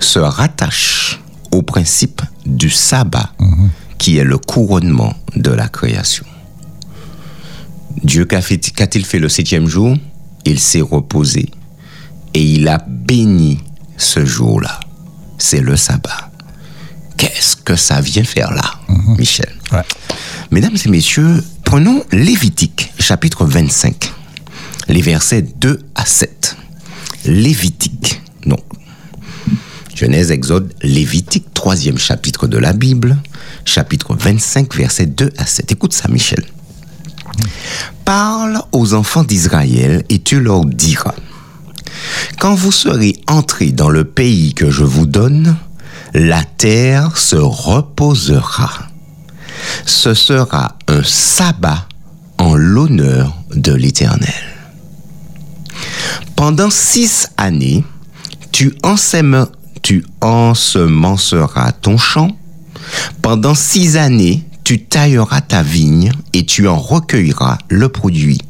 [0.00, 1.20] se rattache
[1.52, 3.30] au principe du sabbat,
[3.96, 6.26] qui est le couronnement de la création.
[8.02, 9.96] Dieu qu'a-t-il fait le septième jour?
[10.44, 11.48] Il s'est reposé
[12.34, 13.60] et il a béni
[13.96, 14.80] ce jour-là.
[15.38, 16.30] C'est le sabbat.
[17.16, 18.74] Qu'est-ce que ça vient faire là,
[19.16, 19.52] Michel?
[19.72, 19.84] Ouais.
[20.50, 21.42] Mesdames et messieurs,
[21.74, 24.12] prenons Lévitique, chapitre 25,
[24.86, 26.56] les versets 2 à 7.
[27.24, 28.62] Lévitique, donc.
[29.92, 33.16] Genèse, Exode, Lévitique, troisième chapitre de la Bible,
[33.64, 35.72] chapitre 25, versets 2 à 7.
[35.72, 36.44] Écoute ça, Michel.
[38.04, 41.16] Parle aux enfants d'Israël et tu leur diras,
[42.38, 45.56] quand vous serez entrés dans le pays que je vous donne,
[46.12, 48.93] la terre se reposera.
[49.86, 51.86] Ce sera un sabbat
[52.38, 54.54] en l'honneur de l'Éternel.
[56.36, 57.84] Pendant six années,
[58.52, 58.74] tu,
[60.20, 62.30] ensemenceras ton champ.
[63.22, 68.40] Pendant six années, tu tailleras ta vigne et tu en recueilleras le produit.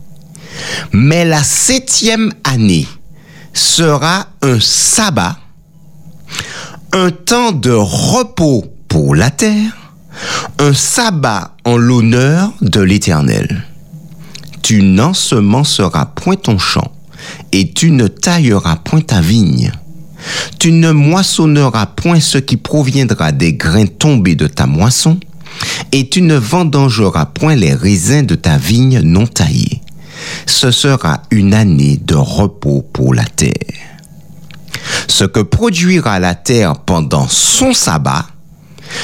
[0.93, 2.87] Mais la septième année
[3.53, 5.39] sera un sabbat,
[6.93, 9.84] un temps de repos pour la terre,
[10.59, 13.65] un sabbat en l'honneur de l'Éternel.
[14.62, 16.93] Tu n'ensemenceras point ton champ,
[17.53, 19.73] et tu ne tailleras point ta vigne.
[20.59, 25.19] Tu ne moissonneras point ce qui proviendra des grains tombés de ta moisson,
[25.93, 29.83] et tu ne vendangeras point les raisins de ta vigne non taillée.
[30.47, 33.53] Ce sera une année de repos pour la terre.
[35.09, 38.27] Ce que produira la terre pendant son sabbat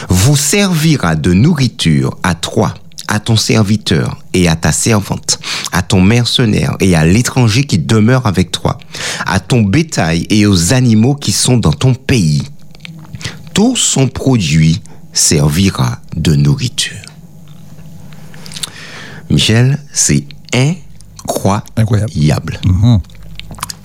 [0.08, 2.74] vous servira de nourriture à toi,
[3.08, 5.38] à ton serviteur et à ta servante,
[5.72, 8.78] à ton mercenaire et à l'étranger qui demeure avec toi,
[9.26, 12.42] à ton bétail et aux animaux qui sont dans ton pays.
[13.54, 14.80] Tout son produit
[15.12, 16.96] servira de nourriture.
[19.28, 21.66] Michel, c'est incroyable.
[21.76, 22.60] Incroyable.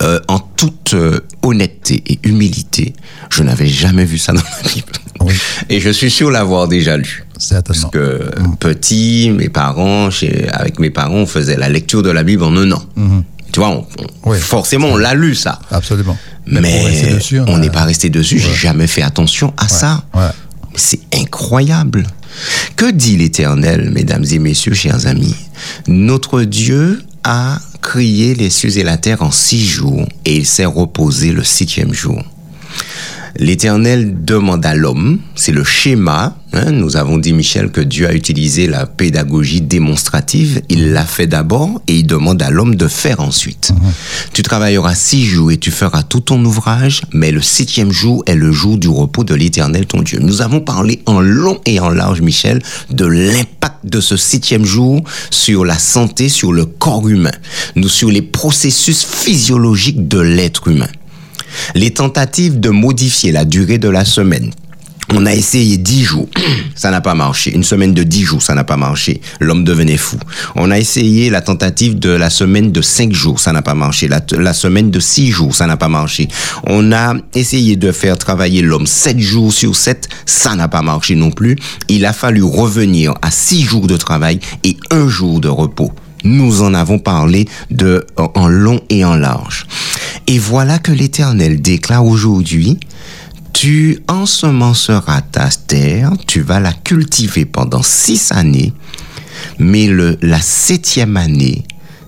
[0.02, 2.92] Euh, en toute euh, honnêteté et humilité,
[3.30, 4.92] je n'avais jamais vu ça dans la Bible.
[5.20, 5.32] Oui.
[5.70, 7.24] Et je suis sûr l'avoir déjà lu.
[7.64, 8.30] Parce que
[8.60, 12.54] petit, mes parents, chez, avec mes parents, on faisait la lecture de la Bible en
[12.56, 12.82] un an.
[13.52, 13.86] Tu vois, on-
[14.24, 14.38] on- Oui.
[14.38, 15.60] forcément, on l'a lu ça.
[15.70, 16.18] Absolument.
[16.46, 18.38] Mais dessus, on a- n'est pas resté dessus.
[18.38, 20.04] J'ai jamais fait attention à ça.
[20.14, 20.28] Ouais.
[20.74, 22.06] C'est incroyable.
[22.76, 25.34] Que dit l'Éternel, mesdames et messieurs, chers amis?
[25.88, 30.64] Notre Dieu a créé les cieux et la terre en six jours et il s'est
[30.64, 32.20] reposé le septième jour.
[33.38, 38.14] L'Éternel demande à l'homme, c'est le schéma, hein, nous avons dit Michel que Dieu a
[38.14, 43.20] utilisé la pédagogie démonstrative, il l'a fait d'abord et il demande à l'homme de faire
[43.20, 43.72] ensuite.
[44.32, 48.34] Tu travailleras six jours et tu feras tout ton ouvrage, mais le septième jour est
[48.34, 50.18] le jour du repos de l'Éternel ton Dieu.
[50.20, 55.02] Nous avons parlé en long et en large, Michel, de l'impact de ce septième jour
[55.30, 57.32] sur la santé, sur le corps humain,
[57.74, 60.88] nous sur les processus physiologiques de l'être humain.
[61.74, 64.50] Les tentatives de modifier la durée de la semaine.
[65.14, 66.28] On a essayé dix jours,
[66.74, 67.54] ça n'a pas marché.
[67.54, 69.20] Une semaine de dix jours, ça n'a pas marché.
[69.38, 70.18] L'homme devenait fou.
[70.56, 74.08] On a essayé la tentative de la semaine de cinq jours, ça n'a pas marché.
[74.08, 76.26] La, semaine de six jours, ça n'a pas marché.
[76.66, 81.14] On a essayé de faire travailler l'homme sept jours sur sept, ça n'a pas marché
[81.14, 81.56] non plus.
[81.88, 85.92] Il a fallu revenir à six jours de travail et un jour de repos.
[86.26, 89.66] Nous en avons parlé de, en long et en large.
[90.26, 92.78] Et voilà que l'Éternel déclare aujourd'hui,
[93.52, 98.72] tu ensemenceras ta terre, tu vas la cultiver pendant six années,
[99.58, 101.64] mais le, la septième année,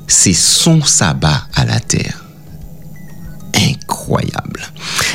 [0.08, 2.24] c'est son sabbat à la terre.
[3.54, 4.66] Incroyable.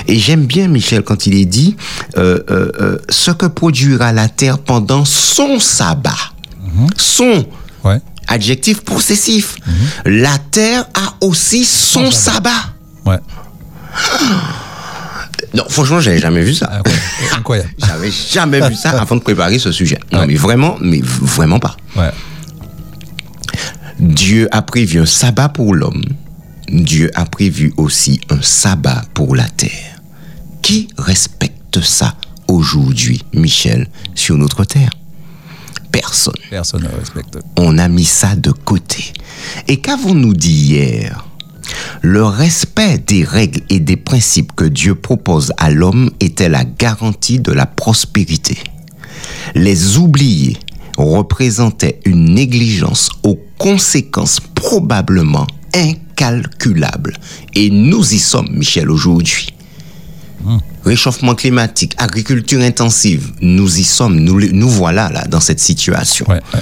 [0.08, 1.76] Et j'aime bien Michel quand il est dit
[2.18, 6.12] euh, euh, euh, ce que produira la terre pendant son sabbat.
[6.98, 7.46] Son
[7.84, 8.00] Ouais.
[8.28, 9.56] Adjectif possessif.
[10.06, 12.52] La terre a aussi son sabbat.
[13.06, 13.20] Ouais.
[15.54, 16.68] Non, franchement, j'avais jamais vu ça.
[16.72, 16.82] Ah.
[17.38, 17.70] Incroyable.
[17.78, 20.00] J'avais jamais vu ça avant de préparer ce sujet.
[20.12, 20.28] Non, Ouais.
[20.28, 21.78] mais vraiment, mais vraiment pas.
[21.96, 22.10] Ouais.
[24.00, 26.04] Dieu a prévu un sabbat pour l'homme.
[26.70, 30.00] Dieu a prévu aussi un sabbat pour la terre.
[30.64, 32.16] Qui respecte ça
[32.48, 34.90] aujourd'hui, Michel, sur notre terre?
[35.94, 36.34] Personne.
[36.50, 37.38] Personne ne respecte.
[37.58, 39.14] on a mis ça de côté.
[39.68, 41.26] Et qu'avons-nous dit hier?
[42.02, 47.40] Le respect des règles et des principes que Dieu propose à l'homme était la garantie
[47.40, 48.58] de la prospérité.
[49.56, 50.58] Les oublier
[50.98, 57.16] représentait une négligence aux conséquences probablement incalculables.
[57.56, 59.48] Et nous y sommes, Michel, aujourd'hui.
[60.86, 66.42] Réchauffement climatique, agriculture intensive, nous y sommes, nous, nous voilà là dans cette situation Ouais.
[66.54, 66.60] ouais.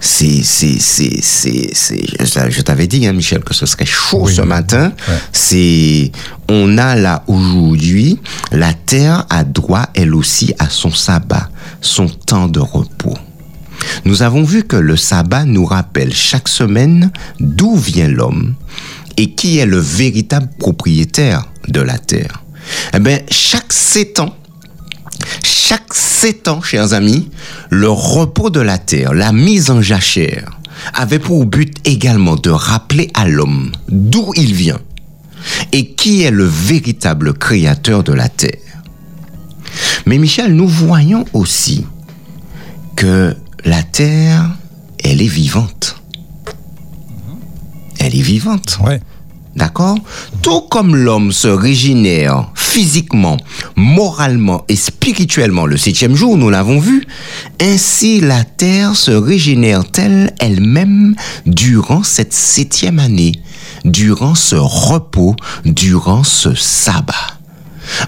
[0.00, 4.34] c'est, c'est, c'est, c'est, c'est- je, t'avais dit, hein, Michel, que ce serait chaud Oui.
[4.34, 4.92] ce matin.
[5.08, 5.14] Ouais.
[5.32, 6.10] C'est,
[6.48, 8.18] on a là aujourd'hui,
[8.50, 11.50] la terre a droit, elle aussi, à son sabbat,
[11.82, 13.16] son temps de repos.
[14.06, 17.10] Nous avons vu que le sabbat nous rappelle chaque semaine
[17.40, 18.54] d'où vient l'homme
[19.18, 22.42] et qui est le véritable propriétaire de la terre.
[22.94, 24.34] Eh bien, chaque sept ans,
[25.44, 27.30] chaque sept ans, chers amis,
[27.70, 30.58] le repos de la terre, la mise en jachère,
[30.94, 34.80] avait pour but également de rappeler à l'homme d'où il vient
[35.72, 38.58] et qui est le véritable créateur de la terre.
[40.06, 41.84] Mais Michel, nous voyons aussi
[42.96, 44.50] que la terre,
[45.02, 45.96] elle est vivante.
[47.98, 48.78] Elle est vivante.
[48.84, 49.00] Ouais.
[49.58, 49.98] D'accord?
[50.40, 53.38] Tout comme l'homme se régénère physiquement,
[53.74, 57.04] moralement et spirituellement le septième jour, nous l'avons vu,
[57.60, 63.32] ainsi la terre se régénère-t-elle elle-même durant cette septième année,
[63.84, 65.34] durant ce repos,
[65.64, 67.37] durant ce sabbat.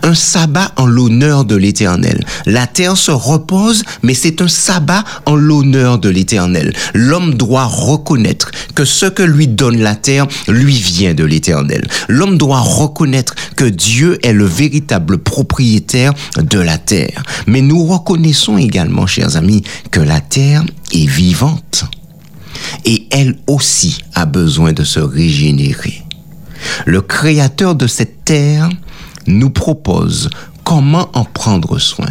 [0.02, 2.24] Un sabbat en l'honneur de l'Éternel.
[2.46, 6.72] La terre se repose, mais c'est un sabbat en l'honneur de l'Éternel.
[6.94, 11.86] L'homme doit reconnaître que ce que lui donne la terre lui vient de l'Éternel.
[12.08, 17.22] L'homme doit reconnaître que Dieu est le véritable propriétaire de la terre.
[17.46, 21.84] Mais nous reconnaissons également, chers amis, que la terre est vivante.
[22.84, 26.02] Et elle aussi a besoin de se régénérer.
[26.86, 28.68] Le créateur de cette terre
[29.26, 30.30] nous propose
[30.64, 32.08] comment en prendre soin.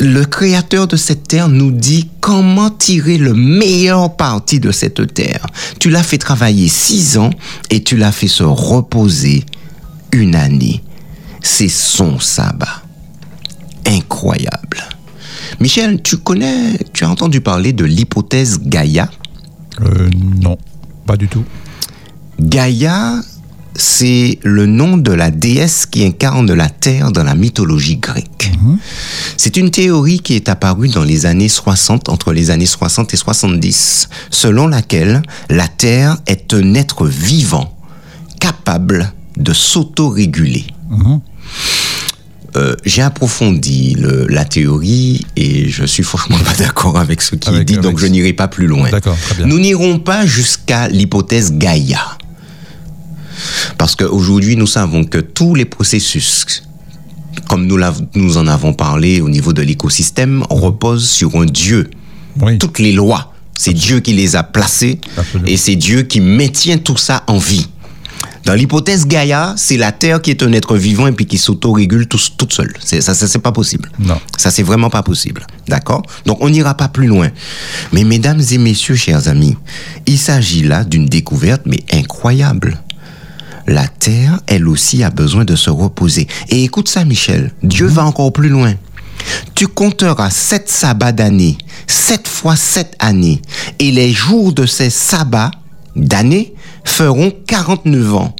[0.00, 5.46] Le créateur de cette terre nous dit comment tirer le meilleur parti de cette terre.
[5.78, 7.30] Tu l'as fait travailler six ans
[7.70, 9.44] et tu l'as fait se reposer
[10.12, 10.82] une année.
[11.42, 12.82] C'est son sabbat.
[13.86, 14.82] Incroyable.
[15.60, 19.10] Michel, tu connais, tu as entendu parler de l'hypothèse Gaïa?
[19.80, 20.08] Euh,
[20.40, 20.58] non,
[21.06, 21.44] pas du tout.
[22.40, 23.20] Gaïa,
[23.78, 28.50] c'est le nom de la déesse qui incarne la terre dans la mythologie grecque.
[29.36, 33.16] C'est une théorie qui est apparue dans les années 60, entre les années 60 et
[33.16, 37.76] 70, selon laquelle la terre est un être vivant,
[38.40, 40.64] capable de s'autoréguler.
[42.56, 47.50] Euh, j'ai approfondi le- la théorie et je suis franchement pas d'accord avec ce qui
[47.50, 48.88] est dit, donc je n'irai pas plus loin.
[48.90, 49.46] D'accord, très bien.
[49.46, 52.00] Nous n'irons pas jusqu'à l'hypothèse Gaïa.
[53.86, 56.64] Parce qu'aujourd'hui, nous savons que tous les processus,
[57.48, 61.88] comme nous, en avons parlé au niveau de l'écosystème, repose sur un Dieu.
[62.40, 62.58] Oui.
[62.58, 65.48] Toutes les lois, c'est Dieu qui les a placées Absolument.
[65.48, 67.68] et c'est Dieu qui maintient tout ça en vie.
[68.44, 72.08] Dans l'hypothèse Gaïa, c'est la Terre qui est un être vivant et puis qui s'autorégule
[72.08, 72.72] tout, toute seule.
[72.80, 73.88] C'est, ça, ça c'est pas possible.
[74.00, 74.20] Non.
[74.36, 75.46] Ça, c'est vraiment pas possible.
[75.68, 76.02] D'accord?
[76.24, 77.28] Donc, on n'ira pas plus loin.
[77.92, 79.56] Mais mesdames et messieurs, chers amis,
[80.06, 82.80] il s'agit là d'une découverte, mais incroyable.
[83.66, 86.28] La terre, elle aussi, a besoin de se reposer.
[86.48, 87.52] Et écoute ça, Michel.
[87.62, 88.74] Dieu va encore plus loin.
[89.54, 93.42] Tu compteras sept sabbats d'année, sept fois sept années,
[93.78, 95.50] et les jours de ces sabbats
[95.96, 96.54] d'année
[96.84, 98.36] feront 49 ans.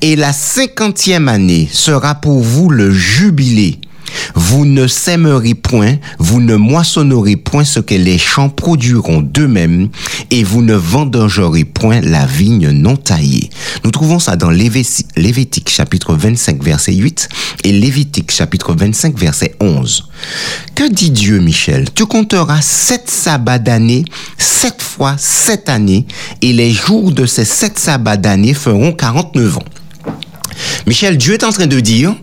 [0.00, 3.80] Et la cinquantième année sera pour vous le jubilé.
[4.34, 9.88] Vous ne sèmerez point, vous ne moissonnerez point ce que les champs produiront d'eux-mêmes,
[10.30, 13.50] et vous ne vendangerez point la vigne non taillée.
[13.84, 17.28] Nous trouvons ça dans Lévitique chapitre 25 verset 8
[17.64, 20.08] et Lévitique chapitre 25 verset 11.
[20.74, 21.86] Que dit Dieu, Michel?
[21.94, 24.04] Tu compteras sept sabbats d'année,
[24.38, 26.06] sept fois sept années,
[26.42, 29.64] et les jours de ces sept sabbats d'année feront 49 ans.
[30.86, 32.14] Michel, Dieu est en train de dire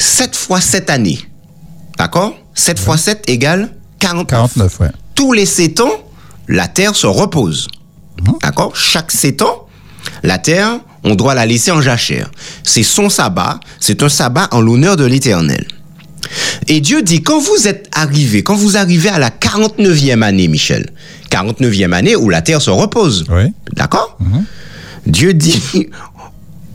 [0.00, 1.20] 7 fois 7 années.
[1.98, 2.34] D'accord?
[2.54, 4.26] 7 fois 7 égale 49.
[4.54, 4.88] 49, ouais.
[5.14, 5.92] Tous les 7 ans,
[6.48, 7.68] la terre se repose.
[8.42, 8.74] D'accord?
[8.74, 9.66] Chaque 7 ans,
[10.22, 12.30] la terre, on doit la laisser en jachère.
[12.64, 15.66] C'est son sabbat, c'est un sabbat en l'honneur de l'Éternel.
[16.68, 20.90] Et Dieu dit, quand vous êtes arrivé, quand vous arrivez à la 49e année, Michel,
[21.30, 23.52] 49e année où la terre se repose, Oui.
[23.74, 24.16] D'accord?
[25.06, 25.88] Dieu dit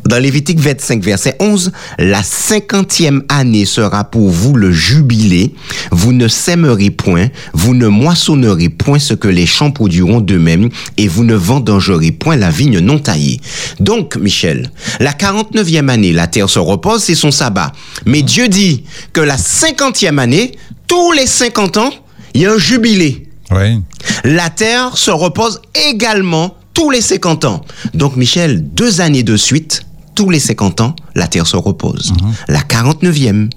[0.06, 5.54] dans Lévitique 25, verset 11, la cinquantième année sera pour vous le jubilé.
[5.92, 11.08] Vous ne sèmerez point, vous ne moissonnerez point ce que les champs produiront d'eux-mêmes, et
[11.08, 13.42] vous ne vendangerez point la vigne non taillée.
[13.80, 17.72] Donc, Michel, la 49e année, la terre se repose, c'est son sabbat.
[18.06, 18.84] Mais Dieu dit
[19.14, 20.54] que la cinquantième année,
[20.88, 21.92] tous les 50 ans,
[22.34, 23.28] il y a un jubilé.
[23.52, 23.80] Oui.
[24.24, 27.62] La Terre se repose également tous les 50 ans.
[27.94, 29.85] Donc, Michel, deux années de suite,
[30.16, 32.14] tous les 50 ans, la Terre se repose.
[32.48, 33.50] La 49e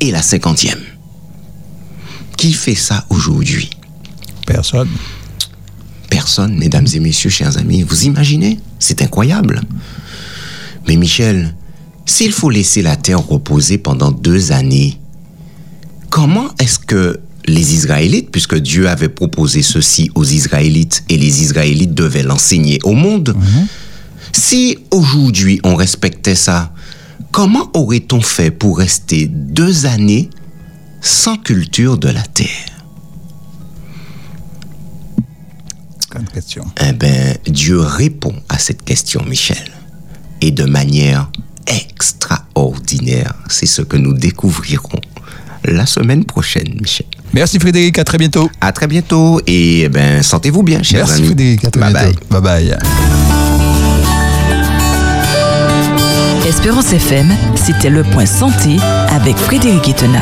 [0.00, 0.76] et la 50e.
[2.36, 3.70] Qui fait ça aujourd'hui?
[4.46, 4.88] Personne.
[6.08, 7.82] Personne, mesdames et messieurs, chers amis.
[7.82, 8.58] Vous imaginez?
[8.78, 9.60] C'est incroyable.
[10.88, 11.54] Mais Michel,
[12.06, 14.98] s'il faut laisser la Terre reposer pendant deux années,
[16.08, 21.94] comment est-ce que les Israélites, puisque Dieu avait proposé ceci aux Israélites et les Israélites
[21.94, 23.36] devaient l'enseigner au monde,
[24.32, 26.72] si aujourd'hui on respectait ça,
[27.32, 30.30] comment aurait-on fait pour rester deux années
[31.00, 32.48] sans culture de la terre?
[36.10, 36.64] Grande question.
[36.80, 39.70] Eh bien, Dieu répond à cette question, Michel.
[40.40, 41.30] Et de manière
[41.66, 43.34] extraordinaire.
[43.48, 45.00] C'est ce que nous découvrirons
[45.64, 47.06] la semaine prochaine, Michel.
[47.32, 48.50] Merci Frédéric, à très bientôt.
[48.60, 51.26] À très bientôt et eh ben, sentez-vous bien, chers Merci amis.
[51.26, 52.18] Frédéric, à très bye bientôt.
[52.30, 52.40] bye.
[52.42, 53.49] Bye bye.
[56.50, 58.76] Espérance FM, c'était le point santé
[59.10, 60.18] avec Frédéric Etena.